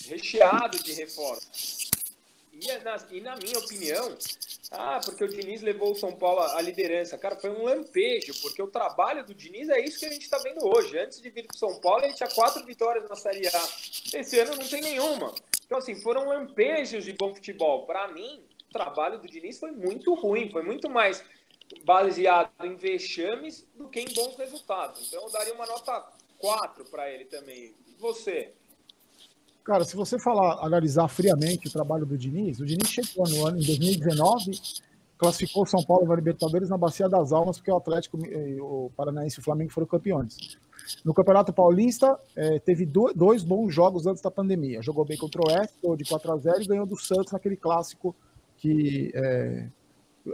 [0.08, 1.90] recheado de reforços.
[2.62, 4.18] E na, e na minha opinião,
[4.72, 7.18] ah, porque o Diniz levou o São Paulo à liderança.
[7.18, 10.38] Cara, foi um lampejo, porque o trabalho do Diniz é isso que a gente está
[10.40, 10.98] vendo hoje.
[10.98, 13.64] Antes de vir para São Paulo, ele tinha quatro vitórias na Série A.
[14.14, 15.34] Esse ano não tem nenhuma.
[15.66, 17.86] Então, assim, foram lampejos de bom futebol.
[17.86, 21.24] Para mim, o trabalho do Diniz foi muito ruim, foi muito mais
[21.84, 25.08] baseado em vexames do que em bons resultados.
[25.08, 26.06] Então, eu daria uma nota
[26.38, 27.74] 4 para ele também.
[27.88, 28.54] E você?
[29.70, 33.60] Cara, se você falar, analisar friamente o trabalho do Diniz, o Diniz chegou no ano,
[33.60, 34.60] em 2019,
[35.16, 38.18] classificou São Paulo na Libertadores na Bacia das Almas, porque o Atlético,
[38.62, 40.36] o Paranaense e o Flamengo foram campeões.
[41.06, 44.82] No Campeonato Paulista, é, teve dois bons jogos antes da pandemia.
[44.82, 48.16] Jogou bem contra o Oeste, de 4 a 0 e ganhou do Santos naquele clássico
[48.58, 49.68] que é,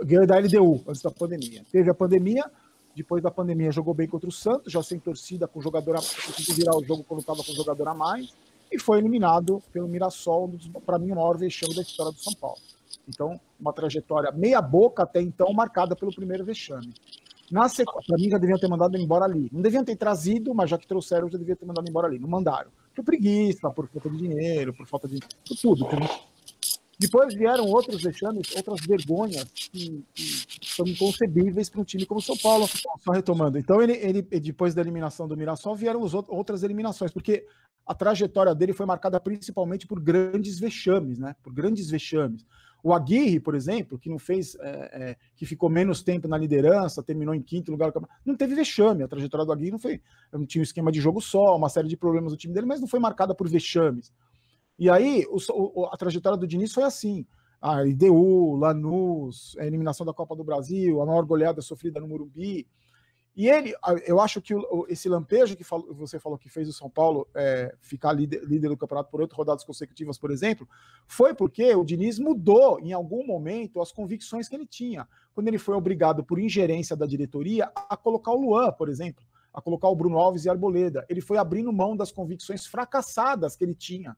[0.06, 1.62] ganhou da LDU antes da pandemia.
[1.74, 2.50] Teve a pandemia,
[2.96, 6.02] depois da pandemia jogou bem contra o Santos, já sem torcida, com jogador a
[6.54, 8.34] virar o jogo quando estava com jogador a mais,
[8.72, 10.52] e foi eliminado pelo Mirassol,
[10.86, 12.60] para mim, o maior vexame da história do São Paulo.
[13.08, 16.94] Então, uma trajetória meia boca até então marcada pelo primeiro vexame.
[17.52, 19.50] Na sequência, para mim já deviam ter mandado embora ali.
[19.52, 22.18] Não deviam ter trazido, mas já que trouxeram, já deviam ter mandado embora ali.
[22.18, 22.72] Não mandaram.
[22.96, 25.20] Por preguiça, por falta de dinheiro, por falta de.
[25.20, 25.88] por tudo.
[26.98, 32.24] Depois vieram outros vexames, outras vergonhas que, que são inconcebíveis para um time como o
[32.24, 32.68] São Paulo.
[32.68, 33.58] Só retomando.
[33.58, 37.46] Então, ele, ele, depois da eliminação do Mirassol, vieram as outras eliminações, porque
[37.86, 41.36] a trajetória dele foi marcada principalmente por grandes vexames, né?
[41.44, 42.46] Por grandes vexames.
[42.84, 47.02] O Aguirre, por exemplo, que não fez, é, é, que ficou menos tempo na liderança,
[47.02, 47.92] terminou em quinto lugar,
[48.24, 49.04] não teve vexame.
[49.04, 50.02] A trajetória do Aguirre não foi,
[50.32, 52.80] não tinha um esquema de jogo só, uma série de problemas do time dele, mas
[52.80, 54.14] não foi marcada por vexames.
[54.78, 57.26] E aí o, a trajetória do Diniz foi assim.
[57.66, 62.68] A IDU, Lanús, a eliminação da Copa do Brasil, a maior goleada sofrida no Murumbi.
[63.36, 63.74] E ele,
[64.06, 64.54] eu acho que
[64.88, 68.78] esse lampejo que você falou que fez o São Paulo é, ficar líder, líder, do
[68.78, 70.70] campeonato por oito rodadas consecutivas, por exemplo,
[71.08, 75.08] foi porque o Diniz mudou em algum momento as convicções que ele tinha.
[75.34, 79.60] Quando ele foi obrigado por ingerência da diretoria a colocar o Luan, por exemplo, a
[79.60, 81.04] colocar o Bruno Alves e Arboleda.
[81.10, 84.16] Ele foi abrindo mão das convicções fracassadas que ele tinha.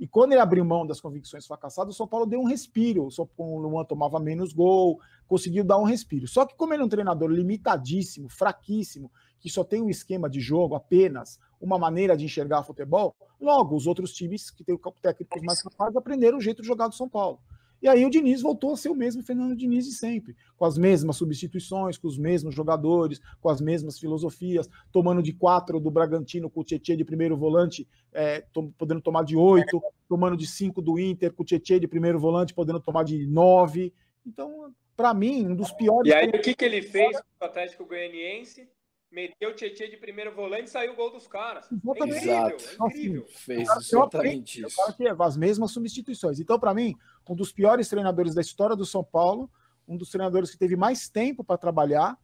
[0.00, 3.06] E quando ele abriu mão das convicções fracassadas, o São Paulo deu um respiro.
[3.36, 4.98] O Luan tomava menos gol,
[5.28, 6.26] conseguiu dar um respiro.
[6.26, 10.40] Só que, como ele é um treinador limitadíssimo, fraquíssimo, que só tem um esquema de
[10.40, 15.44] jogo apenas, uma maneira de enxergar futebol, logo os outros times que têm o técnico
[15.44, 17.38] mais capaz aprenderam o jeito de jogar do São Paulo.
[17.82, 20.76] E aí o Diniz voltou a ser o mesmo Fernando Diniz de sempre, com as
[20.76, 26.50] mesmas substituições, com os mesmos jogadores, com as mesmas filosofias, tomando de quatro do Bragantino
[26.50, 28.44] com o Tietchan de primeiro volante, é,
[28.76, 32.52] podendo tomar de oito, tomando de cinco do Inter com o Tietchan de primeiro volante,
[32.52, 33.92] podendo tomar de nove.
[34.26, 36.12] Então, para mim, um dos piores.
[36.12, 38.68] E aí, o que, que ele fez com o Atlético Goianiense?
[39.10, 41.66] meteu o Tietchan de primeiro volante e saiu o gol dos caras.
[41.70, 42.28] Exatamente.
[42.28, 43.26] É incrível, é incrível.
[43.28, 44.96] Fez exatamente isso.
[44.96, 46.38] Que as mesmas substituições.
[46.38, 46.94] Então, para mim,
[47.28, 49.50] um dos piores treinadores da história do São Paulo,
[49.86, 52.18] um dos treinadores que teve mais tempo para trabalhar.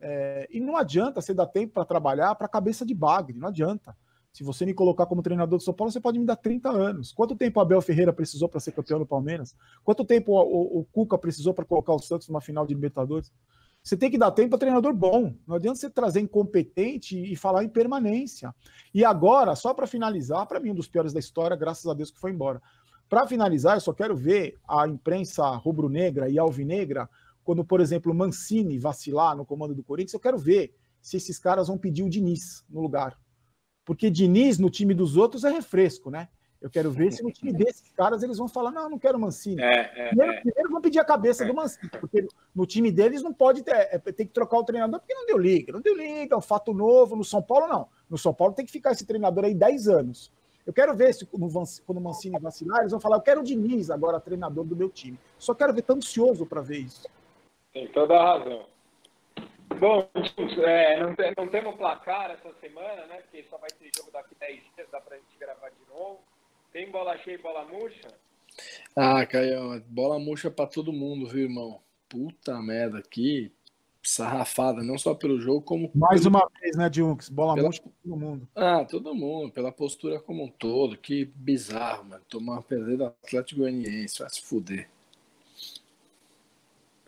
[0.00, 3.96] É, e não adianta você dar tempo para trabalhar para cabeça de bagre, não adianta.
[4.32, 7.12] Se você me colocar como treinador do São Paulo, você pode me dar 30 anos.
[7.12, 9.54] Quanto tempo o Abel Ferreira precisou para ser campeão do Palmeiras?
[9.84, 13.30] Quanto tempo o, o, o Cuca precisou para colocar o Santos numa final de Libertadores?
[13.82, 15.34] Você tem que dar tempo para treinador bom.
[15.46, 18.54] Não adianta você trazer incompetente e falar em permanência.
[18.94, 22.10] E agora, só para finalizar, para mim, um dos piores da história, graças a Deus
[22.10, 22.62] que foi embora.
[23.12, 27.10] Para finalizar, eu só quero ver a imprensa rubro-negra e alvinegra,
[27.44, 31.68] quando, por exemplo, Mancini vacilar no comando do Corinthians, eu quero ver se esses caras
[31.68, 33.20] vão pedir o Diniz no lugar.
[33.84, 36.30] Porque Diniz no time dos outros é refresco, né?
[36.58, 39.60] Eu quero ver se no time desses caras eles vão falar: não, não quero Mancini.
[39.60, 40.40] É, é, primeiro, é.
[40.40, 43.98] primeiro vão pedir a cabeça do Mancini, porque no time deles não pode ter, é,
[43.98, 45.70] tem que trocar o treinador, porque não deu liga.
[45.70, 47.14] Não deu liga, é um fato novo.
[47.14, 47.88] No São Paulo, não.
[48.08, 50.32] No São Paulo tem que ficar esse treinador aí 10 anos.
[50.66, 53.90] Eu quero ver se quando o Mancini vacilar, eles vão falar: eu quero o Diniz
[53.90, 55.18] agora, treinador do meu time.
[55.38, 57.08] Só quero ver, tão ansioso para ver isso.
[57.72, 58.66] Tem toda a razão.
[59.78, 60.08] Bom,
[60.64, 63.22] é, não, tem, não temos placar essa semana, né?
[63.22, 66.20] Porque só vai ter jogo daqui 10 dias, dá pra gente gravar de novo.
[66.72, 68.08] Tem bola cheia e bola murcha?
[68.94, 71.80] Ah, Caio, bola murcha para todo mundo, viu, irmão?
[72.08, 73.50] Puta merda, que
[74.02, 75.90] sarrafada, não só pelo jogo, como.
[75.94, 76.36] Mais pelo...
[76.36, 77.28] uma vez, né, Junks?
[77.28, 77.70] Bola pela...
[77.70, 78.48] para todo mundo.
[78.54, 80.96] Ah, todo mundo, pela postura como um todo.
[80.96, 82.24] Que bizarro, mano.
[82.28, 84.88] Tomar uma perder do Atlético Goianiense, vai se fuder.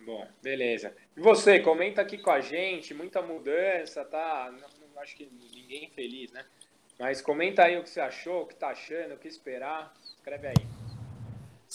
[0.04, 0.94] Bom, beleza.
[1.16, 4.52] E você, comenta aqui com a gente, muita mudança, tá?
[4.52, 6.44] Não, não acho que ninguém é feliz, né?
[6.98, 9.92] Mas comenta aí o que você achou, o que está achando, o que esperar.
[10.16, 10.83] Escreve aí.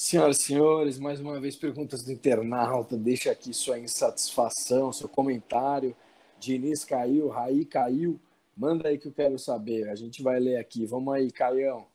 [0.01, 2.95] Senhoras e senhores, mais uma vez perguntas do internauta.
[2.95, 5.93] Deixa aqui sua insatisfação, seu comentário.
[6.39, 8.17] Diniz caiu, Raí caiu.
[8.55, 9.89] Manda aí que eu quero saber.
[9.89, 10.85] A gente vai ler aqui.
[10.85, 11.85] Vamos aí, Caião.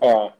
[0.00, 0.32] Ó,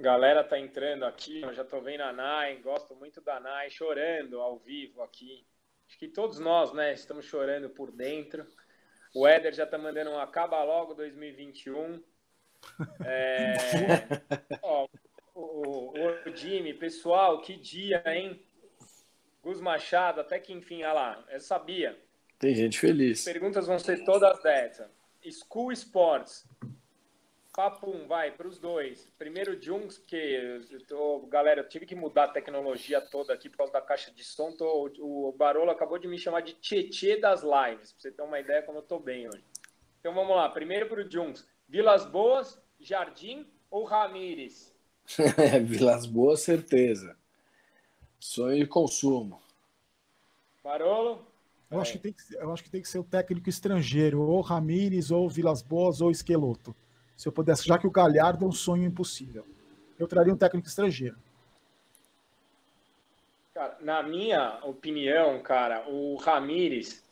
[0.00, 1.42] galera tá entrando aqui.
[1.42, 2.56] Eu já tô vendo a Nai.
[2.62, 3.68] Gosto muito da Nai.
[3.68, 5.46] Chorando ao vivo aqui.
[5.86, 8.46] Acho que todos nós, né, estamos chorando por dentro.
[9.14, 12.02] O Éder já tá mandando um acaba logo 2021.
[13.04, 13.54] É,
[14.62, 14.86] ó,
[15.34, 15.92] o, o,
[16.26, 18.40] o Jimmy, pessoal, que dia, hein?
[19.42, 21.98] Gus Machado, até que enfim, olha lá, eu sabia.
[22.38, 23.20] Tem gente feliz.
[23.26, 24.88] As perguntas vão ser todas dessas.
[25.22, 26.46] School Sports,
[27.56, 29.10] Papum, vai, para os dois.
[29.18, 30.14] Primeiro, Jungs, que
[30.70, 34.10] eu tô, galera, eu tive que mudar a tecnologia toda aqui por causa da caixa
[34.10, 34.52] de som.
[34.52, 38.38] Tô, o Barolo acabou de me chamar de Tietê das lives, para você ter uma
[38.38, 39.42] ideia como eu tô bem hoje.
[39.98, 41.48] Então vamos lá, primeiro para o Jungs.
[41.68, 44.74] Vilas Boas, Jardim ou Ramires?
[45.64, 47.16] Vilas Boas, certeza.
[48.18, 49.40] Sonho de consumo.
[50.62, 51.26] Barolo?
[51.70, 51.82] Eu, é.
[51.82, 55.10] acho que tem que, eu acho que tem que ser o técnico estrangeiro, ou Ramires,
[55.10, 56.74] ou Vilas Boas, ou Esqueloto.
[57.16, 59.46] Se eu pudesse, já que o Galhardo é um sonho impossível,
[59.98, 61.16] eu traria um técnico estrangeiro.
[63.54, 67.02] Cara, na minha opinião, cara, o Ramires,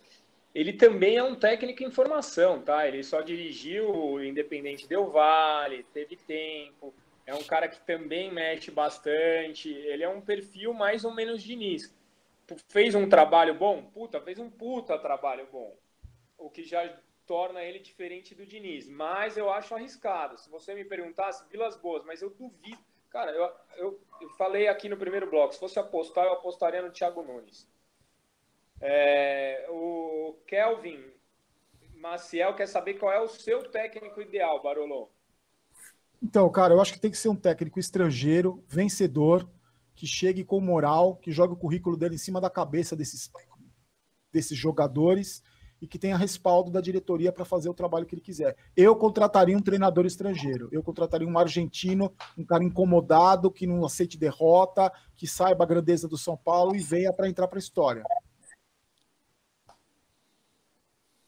[0.55, 2.87] ele também é um técnico em formação, tá?
[2.87, 6.95] Ele só dirigiu o Independente Del Vale, teve tempo,
[7.27, 11.93] é um cara que também mexe bastante, ele é um perfil mais ou menos Diniz.
[12.69, 13.83] Fez um trabalho bom?
[13.83, 15.75] Puta, fez um puta trabalho bom.
[16.37, 16.87] O que já
[17.27, 18.89] torna ele diferente do Diniz.
[18.89, 20.39] Mas eu acho arriscado.
[20.39, 22.79] Se você me perguntasse, Vilas Boas, mas eu duvido.
[23.11, 26.91] Cara, eu, eu, eu falei aqui no primeiro bloco, se fosse apostar, eu apostaria no
[26.91, 27.69] Thiago Nunes.
[28.87, 31.03] É, o Kelvin
[31.97, 35.11] Maciel quer saber qual é o seu técnico ideal, Barolo.
[36.23, 39.49] Então, cara, eu acho que tem que ser um técnico estrangeiro, vencedor,
[39.95, 43.31] que chegue com moral, que jogue o currículo dele em cima da cabeça desses,
[44.31, 45.43] desses jogadores
[45.81, 48.55] e que tenha respaldo da diretoria para fazer o trabalho que ele quiser.
[48.77, 54.19] Eu contrataria um treinador estrangeiro, eu contrataria um argentino, um cara incomodado, que não aceite
[54.19, 58.05] derrota, que saiba a grandeza do São Paulo e venha para entrar para a história.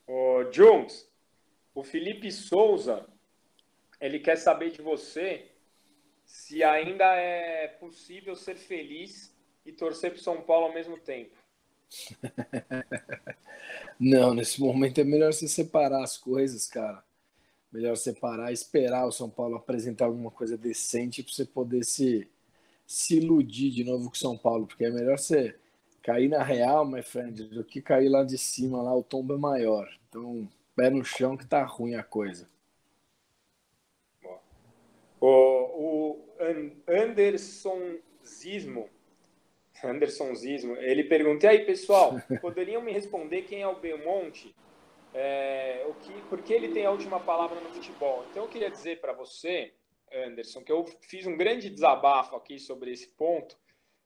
[0.07, 1.09] Ô, Jones,
[1.75, 3.07] o Felipe Souza,
[4.01, 5.51] ele quer saber de você
[6.25, 9.35] se ainda é possível ser feliz
[9.65, 11.37] e torcer para São Paulo ao mesmo tempo.
[13.99, 17.05] Não, nesse momento é melhor você separar as coisas, cara.
[17.73, 22.29] Melhor separar, esperar o São Paulo apresentar alguma coisa decente para você poder se,
[22.87, 25.57] se iludir de novo com o São Paulo, porque é melhor você
[26.07, 29.37] cair na real, my friend, do que cair lá de cima, lá o tombo é
[29.37, 29.93] maior.
[30.09, 32.49] Então, pé no chão que tá ruim a coisa.
[35.21, 36.25] O, o
[36.89, 38.89] Anderson Zismo
[39.85, 44.55] Anderson Zismo, ele pergunta, e aí pessoal, poderiam me responder quem é o Belmonte?
[45.13, 48.25] É, o que, porque ele tem a última palavra no futebol.
[48.31, 49.73] Então eu queria dizer para você,
[50.13, 53.57] Anderson, que eu fiz um grande desabafo aqui sobre esse ponto,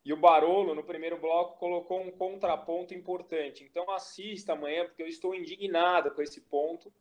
[0.05, 3.65] e o Barolo, no primeiro bloco, colocou um contraponto importante.
[3.65, 6.93] Então assista amanhã, porque eu estou indignado com esse ponto.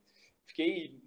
[0.45, 0.99] Fiquei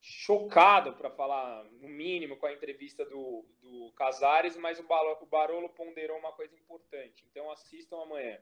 [0.00, 5.26] chocado, para falar no mínimo, com a entrevista do, do Casares, mas o Barolo, o
[5.26, 7.24] Barolo ponderou uma coisa importante.
[7.30, 8.38] Então assistam amanhã.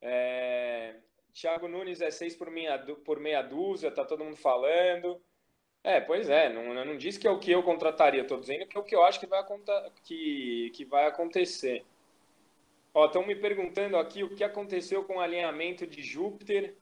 [0.00, 1.00] É,
[1.32, 5.22] Thiago Nunes é seis por meia, por meia dúzia, tá todo mundo falando.
[5.86, 8.66] É, pois é, não, eu não disse que é o que eu contrataria, estou dizendo
[8.66, 9.44] que é o que eu acho que vai,
[10.02, 11.84] que, que vai acontecer.
[12.92, 16.74] Ó, estão me perguntando aqui o que aconteceu com o alinhamento de Júpiter.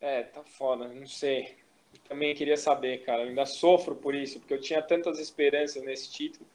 [0.00, 1.62] É, tá foda, não sei
[2.08, 3.22] também queria saber, cara.
[3.22, 6.46] Eu ainda sofro por isso, porque eu tinha tantas esperanças nesse título.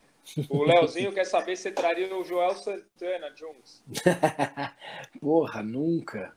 [0.50, 3.84] O Leozinho quer saber se traria o Joel Santana, Jones.
[5.20, 6.36] Porra, nunca.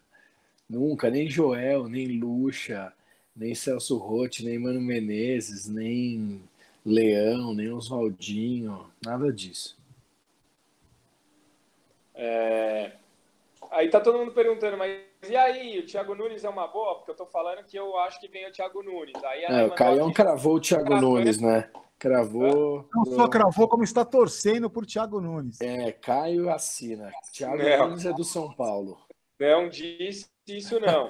[0.69, 1.11] Nunca.
[1.11, 2.93] Nem Joel, nem Lucha,
[3.41, 6.43] nem Celso Rotti, nem Mano Menezes, nem
[6.85, 8.87] Leão, nem Oswaldinho.
[9.03, 9.79] Nada disso.
[12.15, 12.93] É...
[13.71, 16.97] Aí tá todo mundo perguntando, mas e aí, o Thiago Nunes é uma boa?
[16.97, 19.23] Porque eu tô falando que eu acho que vem o Thiago Nunes.
[19.25, 21.71] Aí é, o Caião cravou o Thiago Nunes, né?
[21.99, 22.89] Cravou.
[22.95, 25.61] Não só cravou, como está torcendo por Thiago Nunes.
[25.61, 27.11] É, Caio assina.
[27.33, 27.89] Thiago não.
[27.89, 28.99] Nunes é do São Paulo.
[29.39, 31.07] Não disse isso, não.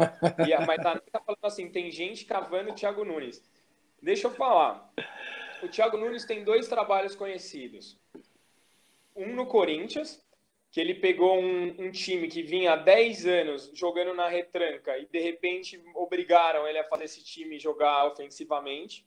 [0.47, 3.43] E, mas tá, tá falando assim: tem gente cavando o Thiago Nunes.
[4.03, 4.93] Deixa eu falar.
[5.63, 7.99] O Thiago Nunes tem dois trabalhos conhecidos.
[9.15, 10.25] Um no Corinthians,
[10.71, 15.07] que ele pegou um, um, time que vinha há 10 anos jogando na retranca e
[15.07, 19.07] de repente obrigaram ele a fazer esse time jogar ofensivamente.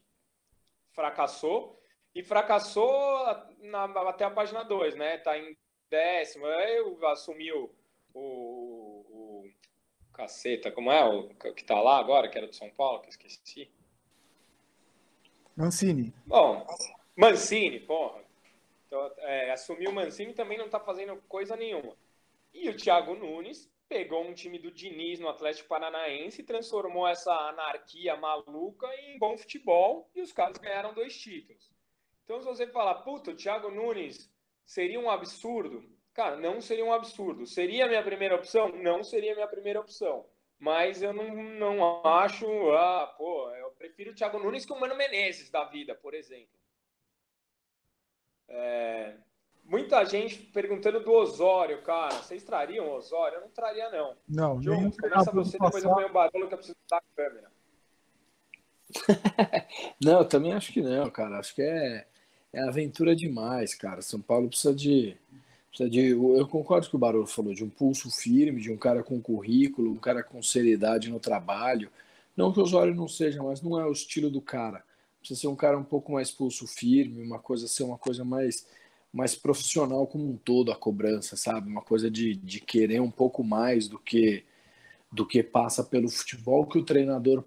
[0.92, 1.80] Fracassou.
[2.14, 3.26] E fracassou
[3.58, 5.18] na, até a página 2, né?
[5.18, 5.56] Tá em
[5.90, 6.46] décimo.
[6.46, 7.74] Eu assumiu
[8.12, 8.20] o,
[10.14, 11.04] caceta, como é?
[11.04, 13.70] O que tá lá agora, que era do São Paulo, que eu esqueci.
[15.56, 16.12] Mancini.
[16.26, 16.66] Bom,
[17.16, 18.22] Mancini, porra.
[18.86, 21.96] Então, é, assumiu o Mancini também não está fazendo coisa nenhuma.
[22.52, 27.32] E o Thiago Nunes pegou um time do Diniz no Atlético Paranaense e transformou essa
[27.32, 31.70] anarquia maluca em bom futebol e os caras ganharam dois títulos.
[32.24, 34.30] Então, se você falar, puta, o Thiago Nunes
[34.64, 35.84] seria um absurdo,
[36.14, 37.46] cara, não seria um absurdo.
[37.46, 38.68] Seria a minha primeira opção?
[38.68, 40.24] Não seria a minha primeira opção.
[40.58, 44.96] Mas eu não, não acho, ah, pô, eu prefiro o Thiago Nunes que o Mano
[44.96, 46.58] Menezes da vida, por exemplo.
[48.48, 49.14] É,
[49.64, 52.14] muita gente perguntando do Osório, cara.
[52.14, 53.36] Vocês trariam o Osório?
[53.38, 54.16] Eu não traria, não.
[54.28, 57.50] Não, João, começa você, depois eu ponho o barulho que eu preciso da câmera.
[60.02, 61.38] não, eu também acho que não, cara.
[61.38, 62.06] Acho que é,
[62.52, 64.00] é aventura demais, cara.
[64.02, 65.16] São Paulo precisa de,
[65.78, 66.10] de.
[66.10, 69.02] Eu concordo com o que o Barulho falou, de um pulso firme, de um cara
[69.02, 71.90] com currículo, um cara com seriedade no trabalho.
[72.36, 74.84] Não que o Osório não seja, mas não é o estilo do cara
[75.24, 78.66] precisa ser um cara um pouco mais pulso firme, uma coisa ser uma coisa mais
[79.10, 81.70] mais profissional como um todo a cobrança, sabe?
[81.70, 84.44] Uma coisa de, de querer um pouco mais do que
[85.10, 87.44] do que passa pelo futebol que o treinador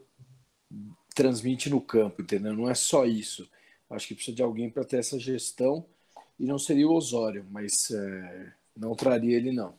[1.13, 2.53] transmite no campo, entendeu?
[2.53, 3.49] Não é só isso.
[3.89, 5.85] Acho que precisa de alguém para ter essa gestão
[6.39, 9.75] e não seria o Osório, mas é, não traria ele não.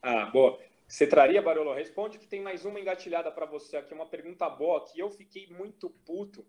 [0.00, 0.58] Ah, boa.
[0.86, 1.72] Você traria, Barolo?
[1.72, 5.46] Responde que tem mais uma engatilhada para você aqui, uma pergunta boa que eu fiquei
[5.46, 6.44] muito puto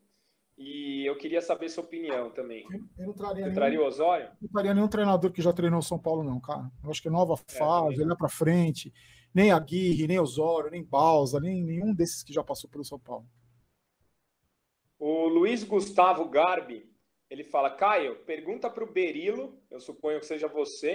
[0.57, 2.67] e eu queria saber sua opinião também.
[2.97, 4.29] Eu não traria, nenhum, traria o Osório?
[4.41, 6.69] Não traria nenhum treinador que já treinou o São Paulo, não, cara.
[6.83, 8.93] Eu acho que é nova é, fase, olhar para frente.
[9.33, 13.25] Nem Aguirre, nem Osório, nem Balsa, nem nenhum desses que já passou pelo São Paulo.
[14.99, 16.92] O Luiz Gustavo Garbi,
[17.33, 20.93] ele fala, Caio, pergunta para o Berilo, eu suponho que seja você,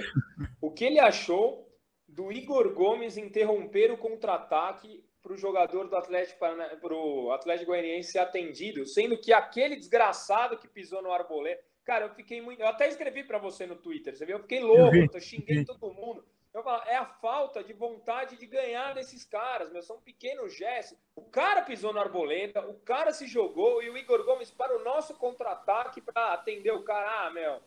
[0.62, 1.68] o que ele achou
[2.06, 8.12] do Igor Gomes interromper o contra-ataque para o jogador do Atlético, para o Atlético Goianiense
[8.12, 11.60] ser atendido, sendo que aquele desgraçado que pisou no arboleda.
[11.84, 12.60] Cara, eu fiquei muito.
[12.60, 14.36] Eu até escrevi para você no Twitter, você viu?
[14.36, 16.24] Eu fiquei louco, eu, eu xinguei todo mundo.
[16.54, 19.82] Eu falo, é a falta de vontade de ganhar desses caras, meu.
[19.82, 20.98] São pequenos gestos.
[21.14, 24.82] O cara pisou na arboleda, o cara se jogou e o Igor Gomes para o
[24.82, 27.26] nosso contra-ataque para atender o cara.
[27.26, 27.60] Ah, meu.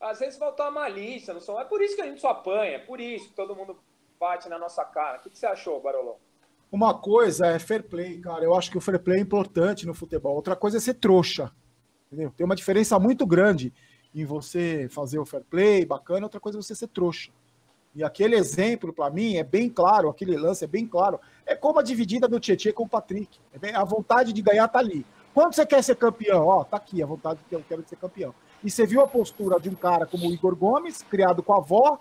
[0.00, 1.60] Às vezes faltou a malícia, não são.
[1.60, 3.76] É por isso que a gente só apanha, é por isso que todo mundo
[4.18, 5.18] bate na nossa cara.
[5.18, 6.16] O que, que você achou, Barolão?
[6.70, 8.44] Uma coisa é fair play, cara.
[8.44, 10.34] Eu acho que o fair play é importante no futebol.
[10.34, 11.52] Outra coisa é ser trouxa.
[12.06, 12.32] Entendeu?
[12.36, 13.72] Tem uma diferença muito grande
[14.14, 17.30] em você fazer o fair play, bacana, outra coisa é você ser trouxa.
[17.94, 21.18] E aquele exemplo, para mim, é bem claro, aquele lance é bem claro.
[21.44, 23.38] É como a dividida do Tietchan com o Patrick.
[23.52, 25.04] É bem, a vontade de ganhar tá ali.
[25.34, 28.34] Quando você quer ser campeão, ó, tá aqui a vontade que eu quero ser campeão.
[28.62, 31.58] E você viu a postura de um cara como o Igor Gomes, criado com a
[31.58, 32.00] avó,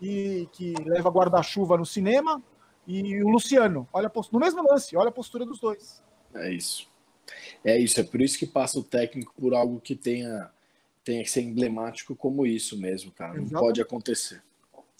[0.00, 2.42] e que leva guarda-chuva no cinema,
[2.86, 3.88] e o Luciano.
[3.92, 6.02] Olha no mesmo lance, olha a postura dos dois.
[6.34, 6.88] É isso.
[7.64, 10.48] É isso, é por isso que passa o técnico por algo que tenha,
[11.02, 13.34] tenha que ser emblemático como isso mesmo, cara.
[13.34, 13.66] Não Exatamente.
[13.66, 14.42] pode acontecer.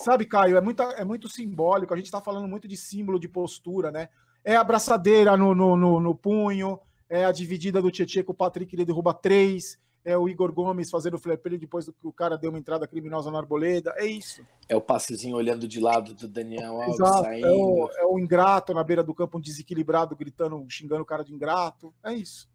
[0.00, 1.94] Sabe, Caio, é, muita, é muito simbólico.
[1.94, 4.08] A gente está falando muito de símbolo de postura, né?
[4.44, 6.78] É a braçadeira no, no, no, no punho,
[7.08, 10.88] é a dividida do Tietchan com o Patrick, ele derruba três, é o Igor Gomes
[10.88, 14.46] fazendo o flare depois que o cara deu uma entrada criminosa na arboleda, é isso.
[14.68, 17.46] É o passezinho olhando de lado do Daniel Alves Exato, saindo.
[17.46, 21.24] É o, é o ingrato na beira do campo, um desequilibrado, gritando, xingando o cara
[21.24, 22.48] de ingrato, é isso.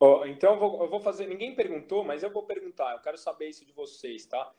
[0.00, 1.28] Oh, então eu vou, eu vou, fazer.
[1.28, 2.92] Ninguém perguntou, mas eu vou perguntar.
[2.94, 4.50] Eu quero saber isso de vocês, tá?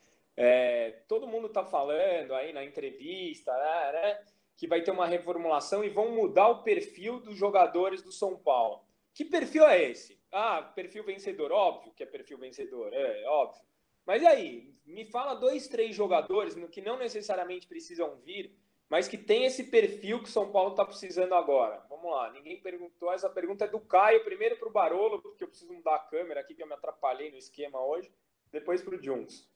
[0.43, 4.23] É, todo mundo está falando aí na entrevista, né, né,
[4.57, 8.83] que vai ter uma reformulação e vão mudar o perfil dos jogadores do São Paulo.
[9.13, 10.19] Que perfil é esse?
[10.31, 13.61] Ah, perfil vencedor, óbvio que é perfil vencedor, é óbvio.
[14.03, 18.51] Mas aí, me fala dois, três jogadores que não necessariamente precisam vir,
[18.89, 21.85] mas que tem esse perfil que o São Paulo está precisando agora.
[21.87, 23.13] Vamos lá, ninguém perguntou.
[23.13, 26.41] Essa pergunta é do Caio, primeiro para o Barolo, porque eu preciso mudar a câmera
[26.41, 28.11] aqui, que eu me atrapalhei no esquema hoje.
[28.51, 29.50] Depois para o Junks.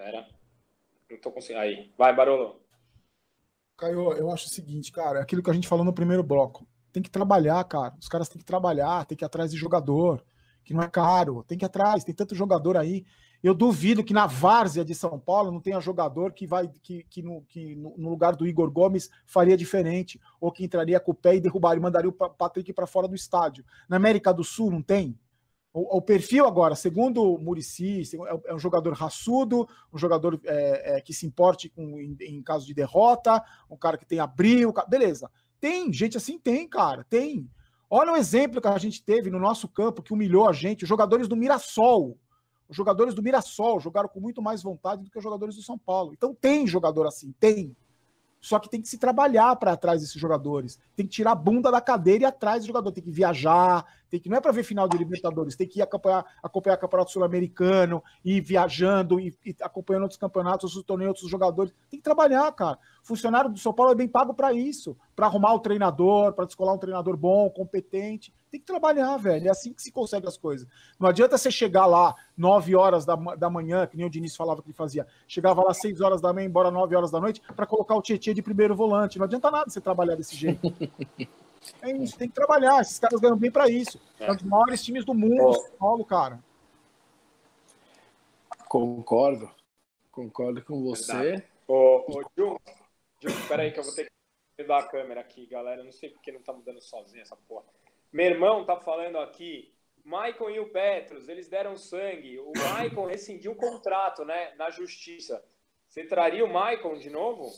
[0.00, 0.26] Pera.
[1.10, 1.60] Não tô conseguindo.
[1.60, 1.92] Aí.
[1.98, 2.58] Vai, Barolo.
[3.76, 6.66] Caio, eu acho o seguinte, cara, é aquilo que a gente falou no primeiro bloco.
[6.90, 7.94] Tem que trabalhar, cara.
[8.00, 10.24] Os caras têm que trabalhar, tem que ir atrás de jogador,
[10.64, 11.44] que não é caro.
[11.46, 13.04] Tem que ir atrás, tem tanto jogador aí.
[13.42, 17.22] Eu duvido que na várzea de São Paulo não tenha jogador que vai que, que,
[17.22, 21.36] no, que no lugar do Igor Gomes faria diferente, ou que entraria com o pé
[21.36, 23.64] e derrubaria, mandaria o Patrick para fora do estádio.
[23.86, 25.18] Na América do Sul não tem?
[25.72, 30.96] O, o, perfil agora, segundo o Murici, é, é um jogador raçudo, um jogador é,
[30.96, 34.74] é, que se importe com, em, em, caso de derrota, um cara que tem abril,
[34.88, 35.30] beleza.
[35.60, 37.48] Tem, gente assim tem, cara, tem.
[37.88, 40.88] Olha o exemplo que a gente teve no nosso campo que humilhou a gente, os
[40.88, 42.18] jogadores do Mirassol.
[42.68, 45.76] Os jogadores do Mirassol jogaram com muito mais vontade do que os jogadores do São
[45.76, 46.12] Paulo.
[46.12, 47.76] Então tem jogador assim, tem.
[48.40, 50.78] Só que tem que se trabalhar para atrás desses jogadores.
[50.96, 52.90] Tem que tirar a bunda da cadeira e atrás do jogador.
[52.90, 55.82] Tem que viajar, tem que não é para ver final de Libertadores, tem que ir
[55.82, 59.32] acompanhar, acompanhar o Campeonato Sul-Americano, ir viajando e,
[59.62, 61.72] acompanhando outros campeonatos, outros torneios, outros jogadores.
[61.88, 62.76] Tem que trabalhar, cara.
[63.04, 66.74] Funcionário do São Paulo é bem pago para isso, para arrumar o treinador, para descolar
[66.74, 68.34] um treinador bom, competente.
[68.50, 69.46] Tem que trabalhar, velho.
[69.46, 70.66] É assim que se consegue as coisas.
[70.98, 74.60] Não adianta você chegar lá 9 horas da, da manhã, que nem o Diniz falava
[74.60, 75.06] que ele fazia.
[75.28, 78.34] Chegava lá 6 horas da manhã, embora 9 horas da noite, para colocar o Tietchan
[78.34, 79.18] de primeiro volante.
[79.18, 80.60] Não adianta nada você trabalhar desse jeito.
[81.82, 82.80] É isso, tem que trabalhar.
[82.80, 84.00] Esses caras ganham bem para isso.
[84.18, 84.26] É.
[84.26, 85.52] São os maiores times do mundo, oh.
[85.52, 86.42] São Paulo, cara.
[88.68, 89.50] Concordo.
[90.10, 91.44] Concordo com você.
[91.66, 92.56] Ô, ô Jun,
[93.20, 95.84] Jun, peraí que eu vou ter que mudar a câmera aqui, galera.
[95.84, 97.66] Não sei porque não tá mudando sozinho essa porra.
[98.12, 99.72] Meu irmão tá falando aqui,
[100.04, 102.38] Michael e o Petros, eles deram sangue.
[102.40, 105.44] O Michael rescindiu o contrato, né, na justiça.
[105.88, 107.50] Você traria o Michael de novo?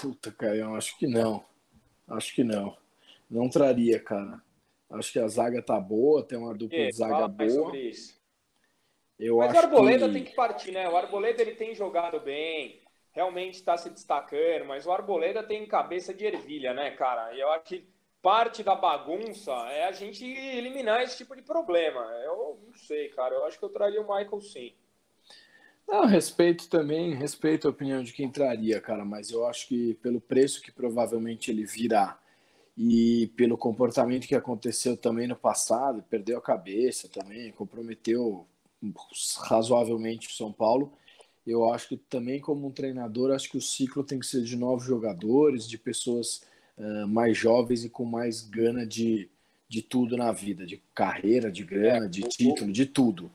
[0.00, 1.44] Puta, eu acho que não.
[2.12, 2.76] Acho que não.
[3.30, 4.42] Não traria, cara.
[4.90, 7.72] Acho que a zaga tá boa, tem uma dupla de zaga boa.
[9.18, 10.12] Eu Mas o Arboleda que...
[10.14, 10.88] tem que partir, né?
[10.88, 12.82] O Arboleda ele tem jogado bem,
[13.12, 17.34] realmente está se destacando, mas o Arboleda tem cabeça de ervilha, né, cara?
[17.34, 17.88] E eu acho que
[18.20, 22.00] parte da bagunça é a gente eliminar esse tipo de problema.
[22.24, 23.34] Eu não sei, cara.
[23.34, 24.74] Eu acho que eu traria o Michael sim.
[25.86, 30.20] Não, respeito também, respeito a opinião de quem traria, cara, mas eu acho que pelo
[30.20, 32.18] preço que provavelmente ele virá
[32.76, 38.46] e pelo comportamento que aconteceu também no passado, perdeu a cabeça também, comprometeu
[39.42, 40.92] razoavelmente o São Paulo.
[41.46, 44.56] Eu acho que também como um treinador, acho que o ciclo tem que ser de
[44.56, 46.42] novos jogadores, de pessoas
[46.78, 49.28] uh, mais jovens e com mais gana de,
[49.68, 53.30] de tudo na vida, de carreira, de grana, é, de título, de tudo.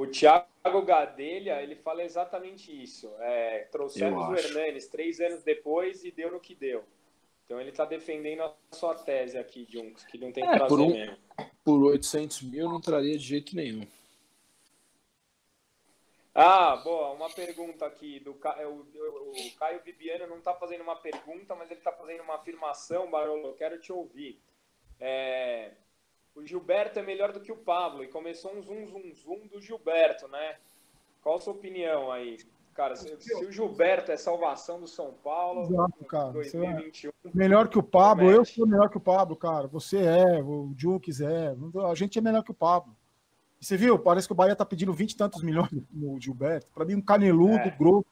[0.00, 3.12] O Thiago Gadelha, ele fala exatamente isso.
[3.18, 6.82] É, trouxemos o Hernanes três anos depois e deu no que deu.
[7.44, 10.90] Então ele está defendendo a sua tese aqui, Junks, que não tem é, por um,
[10.90, 11.18] mesmo.
[11.62, 13.86] Por 800 mil não traria de jeito nenhum.
[16.34, 17.10] Ah, boa.
[17.10, 21.70] Uma pergunta aqui do é, o, o Caio Bibiano não está fazendo uma pergunta, mas
[21.70, 23.48] ele está fazendo uma afirmação, Barolo.
[23.48, 24.40] Eu quero te ouvir.
[24.98, 25.72] É,
[26.40, 29.60] o Gilberto é melhor do que o Pablo e começou um zoom, zoom, zoom do
[29.60, 30.56] Gilberto, né?
[31.22, 32.38] Qual a sua opinião aí?
[32.74, 36.32] Cara, se, se, o Gilberto é salvação do São Paulo, Exato, cara.
[36.32, 37.10] 2021.
[37.10, 39.66] É melhor que o Pablo, eu sou melhor que o Pablo, cara.
[39.68, 41.54] Você é, o Jukes é.
[41.90, 42.96] A gente é melhor que o Pablo.
[43.60, 43.98] E você viu?
[43.98, 46.68] Parece que o Bahia tá pedindo 20 e tantos milhões no Gilberto.
[46.74, 47.70] Para mim, um caneludo, é.
[47.70, 48.06] grosso,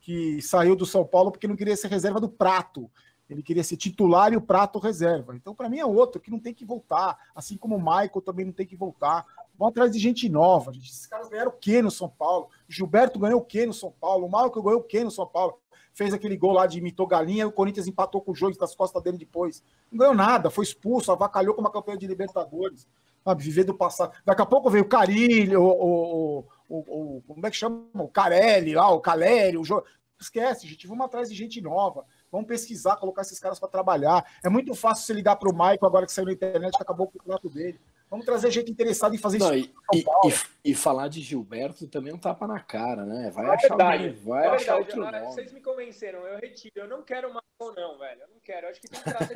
[0.00, 2.88] que saiu do São Paulo porque não queria ser reserva do prato.
[3.28, 5.34] Ele queria ser titular e o prato reserva.
[5.34, 7.18] Então, para mim, é outro que não tem que voltar.
[7.34, 9.24] Assim como o Michael também não tem que voltar.
[9.58, 10.72] Vão atrás de gente nova.
[10.72, 10.90] Gente.
[10.90, 12.48] Esses caras ganharam o quê no São Paulo?
[12.68, 14.26] Gilberto ganhou o quê no São Paulo?
[14.26, 15.58] O Michael ganhou o quê no São Paulo?
[15.94, 19.00] Fez aquele gol lá de imitou galinha, o Corinthians empatou com o jogo das costas
[19.00, 19.62] dele depois.
[19.90, 22.86] Não ganhou nada, foi expulso, avacalhou com uma campanha de Libertadores.
[23.24, 24.12] Sabe, viver do passado.
[24.22, 27.86] Daqui a pouco veio o Carilho, o, o, o, o, como é que chama?
[27.94, 29.86] O Carelli lá, o Caleri, o jogo.
[30.20, 30.86] Esquece, gente.
[30.86, 32.04] Vamos atrás de gente nova.
[32.34, 34.28] Vamos pesquisar, colocar esses caras para trabalhar.
[34.42, 37.06] É muito fácil você ligar para o Michael agora que saiu na internet, que acabou
[37.06, 37.78] o contrato dele.
[38.10, 39.72] Vamos trazer gente interessada em fazer não, isso.
[39.92, 43.30] E, e, e, falar de Gilberto também é um tapa na cara, né?
[43.30, 45.20] Vai é achar verdade, alguém, vai é achar outro nome.
[45.26, 46.72] Vocês me convenceram, eu retiro.
[46.74, 48.22] Eu não quero mais ou não, velho.
[48.22, 48.66] Eu não quero.
[48.66, 49.34] Eu acho que tem que trazer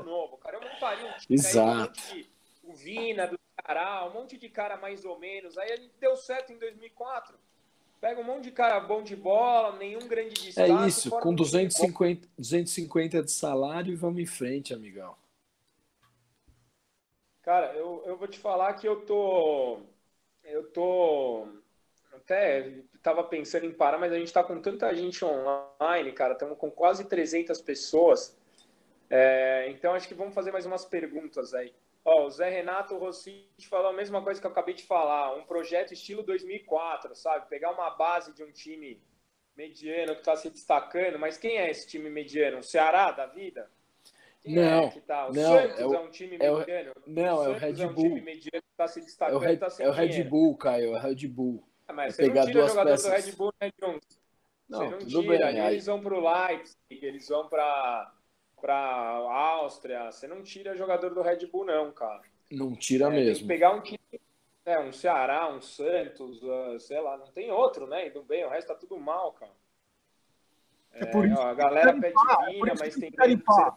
[0.00, 0.56] um novo, cara.
[0.56, 2.00] Eu montaria um time Exato.
[2.12, 2.26] Aí,
[2.62, 5.58] o Vina, do Ceará, um monte de cara mais ou menos.
[5.58, 7.36] Aí ele deu certo em 2004.
[8.02, 10.72] Pega um monte de cara bom de bola, nenhum grande destaque.
[10.72, 15.14] É isso, com 250, 250 de salário e vamos em frente, amigão.
[17.42, 19.82] Cara, eu, eu vou te falar que eu tô.
[20.42, 21.46] Eu tô.
[22.12, 26.32] Até tava pensando em parar, mas a gente tá com tanta gente online, cara.
[26.32, 28.36] Estamos com quase 300 pessoas.
[29.08, 31.72] É, então acho que vamos fazer mais umas perguntas aí.
[32.04, 35.44] Ó, o Zé Renato Rossi falou a mesma coisa que eu acabei de falar, um
[35.44, 37.48] projeto estilo 2004, sabe?
[37.48, 39.00] Pegar uma base de um time
[39.56, 42.58] mediano que está se destacando, mas quem é esse time mediano?
[42.58, 43.70] O Ceará da vida?
[44.40, 45.28] Quem é não, é que tá?
[45.28, 46.92] O não, Santos é, o, é um time é mediano?
[47.06, 47.82] não, o é o Red Bull.
[47.82, 49.34] É um time mediano que está se destacando.
[49.34, 51.64] É o Red, tá é o Red Bull, Caio, é o Red Bull.
[51.86, 53.04] Ah, mas você não tira jogador peças.
[53.04, 54.00] do Red Bull, né, John?
[54.68, 55.52] Não, você não tira.
[55.52, 58.12] Bem, eles vão para o Leipzig, eles vão para
[58.62, 60.10] para Áustria.
[60.12, 62.22] Você não tira jogador do Red Bull, não, cara.
[62.50, 63.48] Não tira é, mesmo.
[63.48, 63.98] pegar um time,
[64.64, 68.06] né, um Ceará, um Santos, uh, sei lá, não tem outro, né?
[68.06, 69.52] Indo bem, o resto tá tudo mal, cara.
[70.92, 72.14] É, é por isso ó, a galera pede
[72.50, 73.76] vinha, mas tem que garimpar.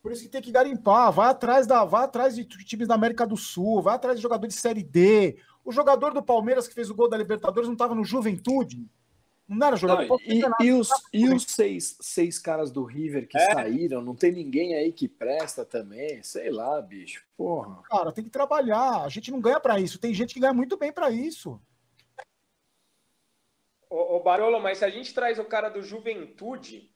[0.00, 1.12] Por isso que tem que garimpar.
[1.12, 4.54] Vai atrás da, vai atrás de times da América do Sul, vai atrás de jogadores
[4.54, 5.36] de Série D.
[5.64, 8.88] O jogador do Palmeiras que fez o gol da Libertadores não estava no Juventude.
[9.48, 10.06] Não era jogador.
[10.06, 13.54] Não, e, e, os, e os seis, seis caras do River que é.
[13.54, 16.22] saíram, não tem ninguém aí que presta também?
[16.22, 17.24] Sei lá, bicho.
[17.34, 17.82] Porra.
[17.84, 19.02] Cara, tem que trabalhar.
[19.02, 19.98] A gente não ganha para isso.
[19.98, 21.58] Tem gente que ganha muito bem para isso.
[23.88, 26.94] Ô, ô, Barolo, mas se a gente traz o cara do Juventude,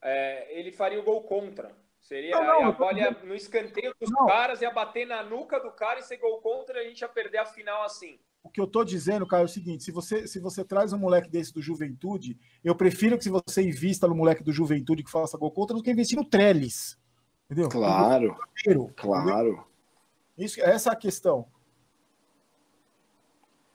[0.00, 1.76] é, ele faria o gol contra.
[2.00, 4.26] Seria não, não, a bola ia no escanteio dos não.
[4.26, 7.08] caras, ia bater na nuca do cara e ser gol contra, e a gente ia
[7.08, 8.20] perder a final assim.
[8.48, 10.98] O que eu tô dizendo, cara, é o seguinte: se você, se você traz um
[10.98, 15.10] moleque desse do Juventude, eu prefiro que se você invista no moleque do Juventude que
[15.10, 16.98] faça gol contra do que investir no Trellis.
[17.44, 17.68] Entendeu?
[17.68, 18.36] Claro.
[18.96, 19.66] claro.
[20.36, 21.46] Isso, essa é a questão.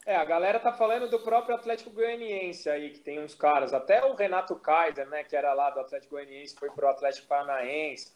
[0.07, 4.03] É, a galera tá falando do próprio Atlético Goianiense aí, que tem uns caras, até
[4.03, 8.11] o Renato Kaiser, né, que era lá do Atlético Goianiense, foi pro Atlético Paranaense.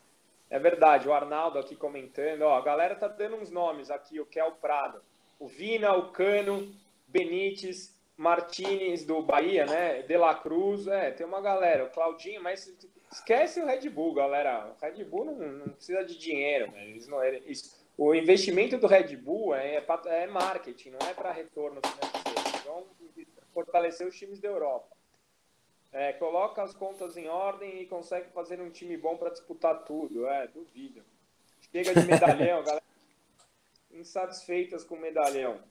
[0.49, 4.25] É verdade, o Arnaldo aqui comentando, ó, a galera tá dando uns nomes aqui, o
[4.25, 5.01] Kel Prado
[5.39, 6.73] o Vina, o Cano,
[7.07, 10.01] Benítez, Martinez do Bahia, né?
[10.01, 12.67] De La Cruz, é, tem uma galera, o Claudinho, mas
[13.11, 14.75] esquece o Red Bull, galera.
[14.75, 16.89] O Red Bull não, não precisa de dinheiro, né?
[16.89, 19.85] eles não, eles, o investimento do Red Bull é, é,
[20.23, 22.59] é marketing, não é para retorno financeiro.
[22.61, 22.87] Então,
[23.53, 24.95] fortalecer os times da Europa.
[25.93, 30.27] É, coloca as contas em ordem e consegue fazer um time bom para disputar tudo.
[30.27, 31.03] É, duvido.
[31.71, 32.83] Chega de medalhão, galera
[33.97, 35.61] insatisfeitas com o medalhão.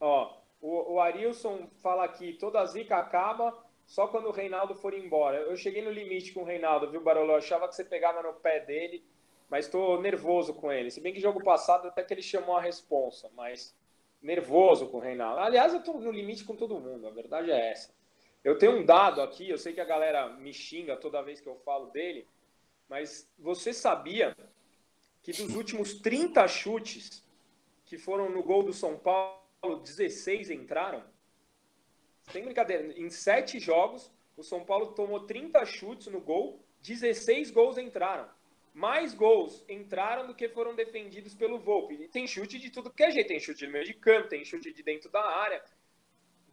[0.00, 5.38] Ó, o, o Arilson fala aqui, toda zica acaba só quando o Reinaldo for embora.
[5.38, 7.32] Eu cheguei no limite com o Reinaldo, viu, Barolo?
[7.32, 9.04] Eu achava que você pegava no pé dele,
[9.48, 10.90] mas estou nervoso com ele.
[10.90, 13.74] Se bem que jogo passado até que ele chamou a responsa, mas
[14.20, 15.40] nervoso com o Reinaldo.
[15.40, 17.94] Aliás, eu estou no limite com todo mundo, a verdade é essa.
[18.42, 21.48] Eu tenho um dado aqui, eu sei que a galera me xinga toda vez que
[21.48, 22.26] eu falo dele,
[22.88, 24.36] mas você sabia
[25.22, 27.25] que dos últimos 30 chutes
[27.86, 31.02] que foram no gol do São Paulo, 16 entraram?
[32.30, 37.78] Sem brincadeira, em sete jogos, o São Paulo tomou 30 chutes no gol, 16 gols
[37.78, 38.28] entraram.
[38.74, 41.94] Mais gols entraram do que foram defendidos pelo Volpe.
[41.94, 43.28] E tem chute de tudo que é jeito.
[43.28, 45.64] Tem chute no meio de campo, tem chute de dentro da área.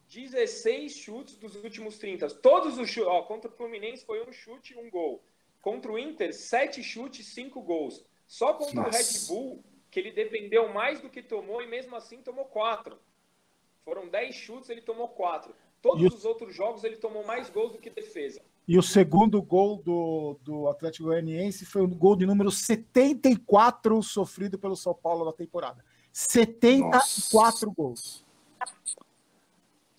[0.08, 2.30] 16 chutes dos últimos 30.
[2.36, 3.10] Todos os chutes.
[3.10, 5.22] Ó, contra o Fluminense foi um chute, um gol.
[5.62, 8.06] Contra o Inter, 7 chutes, 5 gols.
[8.26, 8.90] Só contra Nossa.
[8.90, 9.64] o Red Bull,
[9.94, 12.98] que ele dependeu mais do que tomou e mesmo assim tomou 4.
[13.86, 15.54] Foram 10 chutes, ele tomou 4.
[15.84, 18.42] Todos os outros jogos ele tomou mais gols do que defesa.
[18.68, 24.58] E o segundo gol do, do Atlético Goianiense foi o gol de número 74 sofrido
[24.58, 25.86] pelo São Paulo na temporada.
[26.12, 27.66] 74 Nossa.
[27.68, 28.26] gols.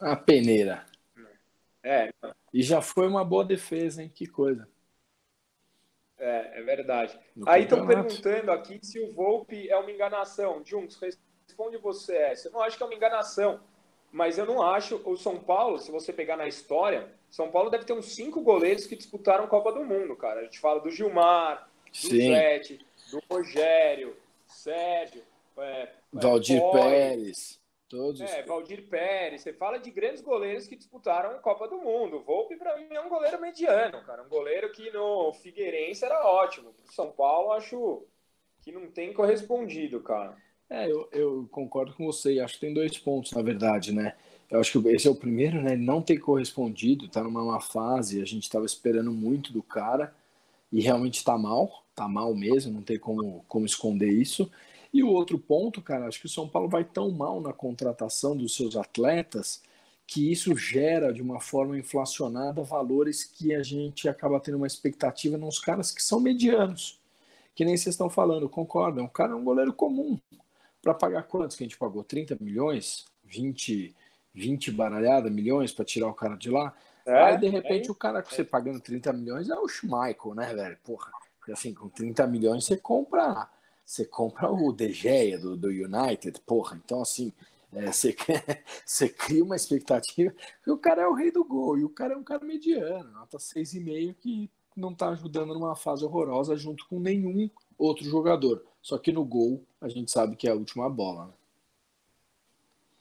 [0.01, 0.87] A peneira.
[1.85, 2.13] É.
[2.53, 4.11] E já foi uma boa defesa, hein?
[4.13, 4.67] Que coisa.
[6.25, 7.19] É, é verdade.
[7.37, 10.63] No Aí estão perguntando aqui se o Volpe é uma enganação.
[10.65, 12.49] Juntos, responde você essa.
[12.49, 13.61] Eu não acho que é uma enganação
[14.15, 15.03] mas eu não acho.
[15.05, 18.87] O São Paulo, se você pegar na história, São Paulo deve ter uns cinco goleiros
[18.87, 20.41] que disputaram Copa do Mundo, cara.
[20.41, 22.33] A gente fala do Gilmar, do Sim.
[22.33, 22.79] Zete,
[23.11, 24.17] do Rogério,
[24.47, 25.21] Sérgio,
[25.59, 27.61] é, Valdir é, Pérez.
[27.95, 28.21] Todos.
[28.23, 29.43] É, Valdir Pérez.
[29.43, 32.25] Você fala de grandes goleiros que disputaram Copa do Mundo.
[32.27, 34.25] Volpe, para mim, é um goleiro mediano, cara.
[34.25, 36.73] Um goleiro que no Figueirense era ótimo.
[36.73, 38.05] Pro São Paulo, acho
[38.63, 40.37] que não tem correspondido, cara.
[40.69, 42.41] É, eu, eu concordo com você.
[42.41, 44.17] Acho que tem dois pontos, na verdade, né?
[44.51, 45.75] Eu acho que esse é o primeiro, né?
[45.75, 48.21] Ele não tem correspondido, tá numa má fase.
[48.21, 50.13] A gente estava esperando muito do cara
[50.73, 54.51] e realmente está mal, tá mal mesmo, não tem como, como esconder isso.
[54.95, 58.37] E o outro ponto, cara, acho que o São Paulo vai tão mal na contratação
[58.37, 59.61] dos seus atletas
[60.07, 65.37] que isso gera de uma forma inflacionada valores que a gente acaba tendo uma expectativa
[65.37, 67.01] nos caras que são medianos.
[67.57, 69.05] Que nem vocês estão falando, concordam?
[69.07, 70.17] O cara é um goleiro comum,
[70.81, 72.05] para pagar quantos que a gente pagou?
[72.05, 73.05] 30 milhões?
[73.25, 73.93] 20,
[74.33, 76.73] 20 baralhada milhões para tirar o cara de lá?
[77.05, 80.37] É, Aí, de repente, é, o cara que você pagando 30 milhões é o Schmeichel,
[80.37, 80.79] né, velho?
[80.85, 81.11] Porra,
[81.49, 83.49] assim, com 30 milhões você compra
[83.85, 86.81] você compra o De Gea do, do United, porra.
[86.83, 87.33] Então, assim,
[87.73, 88.15] é, você,
[88.85, 90.33] você cria uma expectativa
[90.63, 93.11] que o cara é o rei do gol e o cara é um cara mediano,
[93.11, 98.65] nota 6,5 que não está ajudando numa fase horrorosa junto com nenhum outro jogador.
[98.81, 101.27] Só que no gol a gente sabe que é a última bola.
[101.27, 101.33] Né?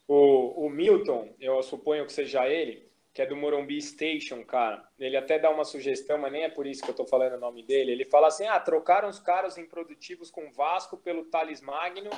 [0.07, 4.84] O, o Milton, eu suponho que seja ele, que é do Morumbi Station, cara.
[4.99, 7.39] Ele até dá uma sugestão, mas nem é por isso que eu tô falando o
[7.39, 7.91] nome dele.
[7.91, 12.09] Ele fala assim: ah, trocaram os caras improdutivos com Vasco pelo Thales Magno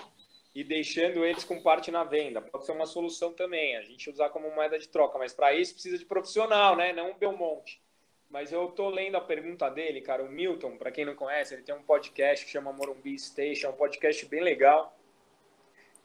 [0.54, 2.42] e deixando eles com parte na venda.
[2.42, 5.74] Pode ser uma solução também, a gente usar como moeda de troca, mas para isso
[5.74, 6.94] precisa de profissional, né?
[6.94, 7.82] Não um Belmonte.
[8.30, 10.24] Mas eu tô lendo a pergunta dele, cara.
[10.24, 13.70] O Milton, para quem não conhece, ele tem um podcast que chama Morumbi Station, é
[13.70, 14.98] um podcast bem legal.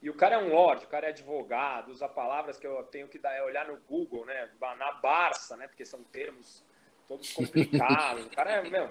[0.03, 3.07] E o cara é um lorde, o cara é advogado, usa palavras que eu tenho
[3.07, 4.51] que dar, é olhar no Google, né?
[4.78, 5.68] Na Barça, né?
[5.68, 6.64] Porque são termos
[7.07, 8.26] todos complicados.
[8.26, 8.88] o cara é, meu,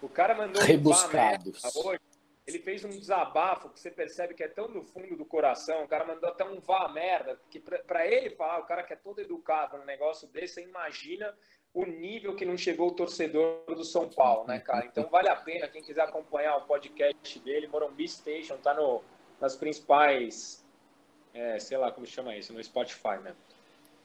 [0.00, 1.62] o cara mandou Rebuscados.
[1.76, 2.00] Um hoje.
[2.44, 5.84] Ele fez um desabafo que você percebe que é tão no fundo do coração.
[5.84, 8.96] O cara mandou até um vá merda, que para ele falar, o cara que é
[8.96, 11.32] todo educado num negócio desse, você imagina
[11.72, 14.84] o nível que não chegou o torcedor do São Paulo, né, cara?
[14.84, 19.02] Então vale a pena quem quiser acompanhar o podcast dele, Morumbi Station, tá no,
[19.42, 20.64] nas principais,
[21.34, 23.34] é, sei lá como chama isso, no Spotify, né?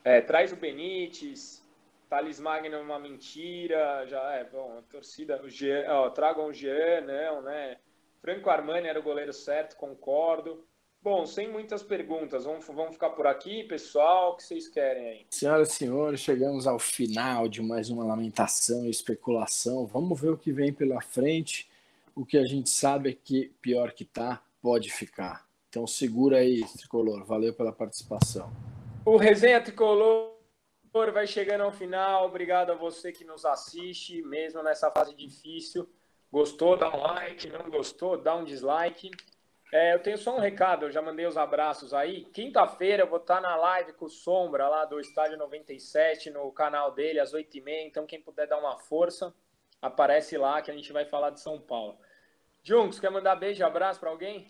[0.04, 1.64] É, traz o Benítez,
[2.10, 6.54] Thales Magno é uma mentira, já é, bom, a torcida, o Jean, ó, tragam o
[6.54, 7.78] Jean, não, né?
[8.20, 10.66] Franco Armani era o goleiro certo, concordo.
[11.04, 14.32] Bom, sem muitas perguntas, vamos, vamos ficar por aqui, pessoal.
[14.32, 15.28] O que vocês querem aí?
[15.30, 19.86] Senhoras e senhores, chegamos ao final de mais uma lamentação e especulação.
[19.86, 21.70] Vamos ver o que vem pela frente.
[22.16, 25.48] O que a gente sabe é que pior que tá, pode ficar.
[25.70, 27.24] Então segura aí, Tricolor.
[27.24, 28.52] Valeu pela participação.
[29.06, 30.34] O Resenha Tricolor
[31.14, 32.26] vai chegando ao final.
[32.26, 35.90] Obrigado a você que nos assiste, mesmo nessa fase difícil.
[36.30, 37.48] Gostou, dá um like.
[37.48, 39.10] Não gostou, dá um dislike.
[39.72, 42.26] É, eu tenho só um recado, eu já mandei os abraços aí.
[42.26, 46.92] Quinta-feira eu vou estar na live com o Sombra lá do Estádio 97, no canal
[46.92, 47.88] dele, às 8h30.
[47.88, 49.34] Então, quem puder dar uma força,
[49.82, 51.98] aparece lá que a gente vai falar de São Paulo.
[52.68, 54.46] Junks, quer mandar beijo e abraço para alguém?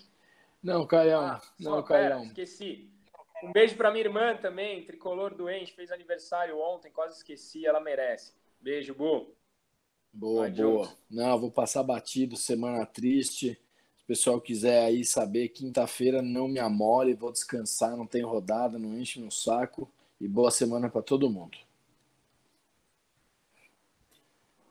[0.63, 1.22] Não, Caião.
[1.22, 2.24] Ah, não, Caião.
[2.24, 2.89] Esqueci.
[3.43, 8.34] Um beijo para minha irmã também, tricolor doente, fez aniversário ontem, quase esqueci, ela merece.
[8.59, 9.36] Beijo, Bu.
[10.11, 10.86] Boa, Vai, boa.
[10.86, 10.97] Junks.
[11.11, 13.61] Não, vou passar batido, semana triste
[14.07, 19.20] pessoal quiser aí saber, quinta-feira não me amole, vou descansar, não tem rodada, não enche
[19.20, 19.91] no saco.
[20.20, 21.57] E boa semana para todo mundo.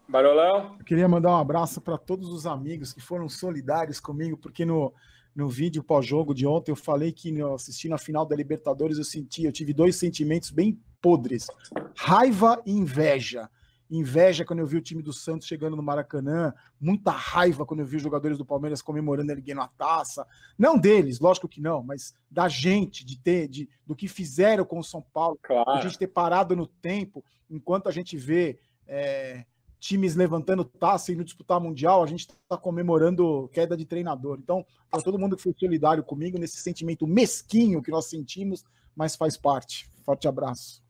[0.09, 0.77] Barolão?
[0.79, 4.93] Eu queria mandar um abraço para todos os amigos que foram solidários comigo, porque no,
[5.35, 9.45] no vídeo pós-jogo de ontem eu falei que assistindo a final da Libertadores eu senti,
[9.45, 11.49] eu tive dois sentimentos bem podres:
[11.97, 13.49] raiva e inveja.
[13.89, 17.87] Inveja quando eu vi o time do Santos chegando no Maracanã, muita raiva quando eu
[17.87, 20.27] vi os jogadores do Palmeiras comemorando erguendo a taça.
[20.59, 24.81] Não deles, lógico que não, mas da gente, de ter, de, do que fizeram com
[24.81, 25.71] o São Paulo, claro.
[25.71, 29.45] a gente ter parado no tempo, enquanto a gente vê é,
[29.79, 34.39] times levantando taça e indo disputar mundial, a gente está comemorando queda de treinador.
[34.43, 38.65] Então, para todo mundo que foi solidário comigo nesse sentimento mesquinho que nós sentimos,
[38.95, 39.89] mas faz parte.
[40.05, 40.83] Forte abraço.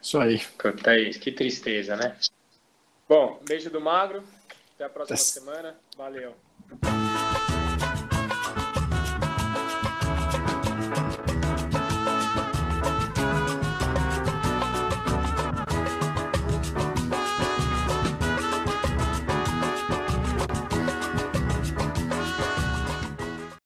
[0.00, 0.40] Isso aí.
[0.58, 2.16] Puta isso, que tristeza, né?
[3.08, 4.22] Bom, beijo do Magro.
[4.74, 5.76] Até a próxima semana.
[5.96, 6.34] Valeu.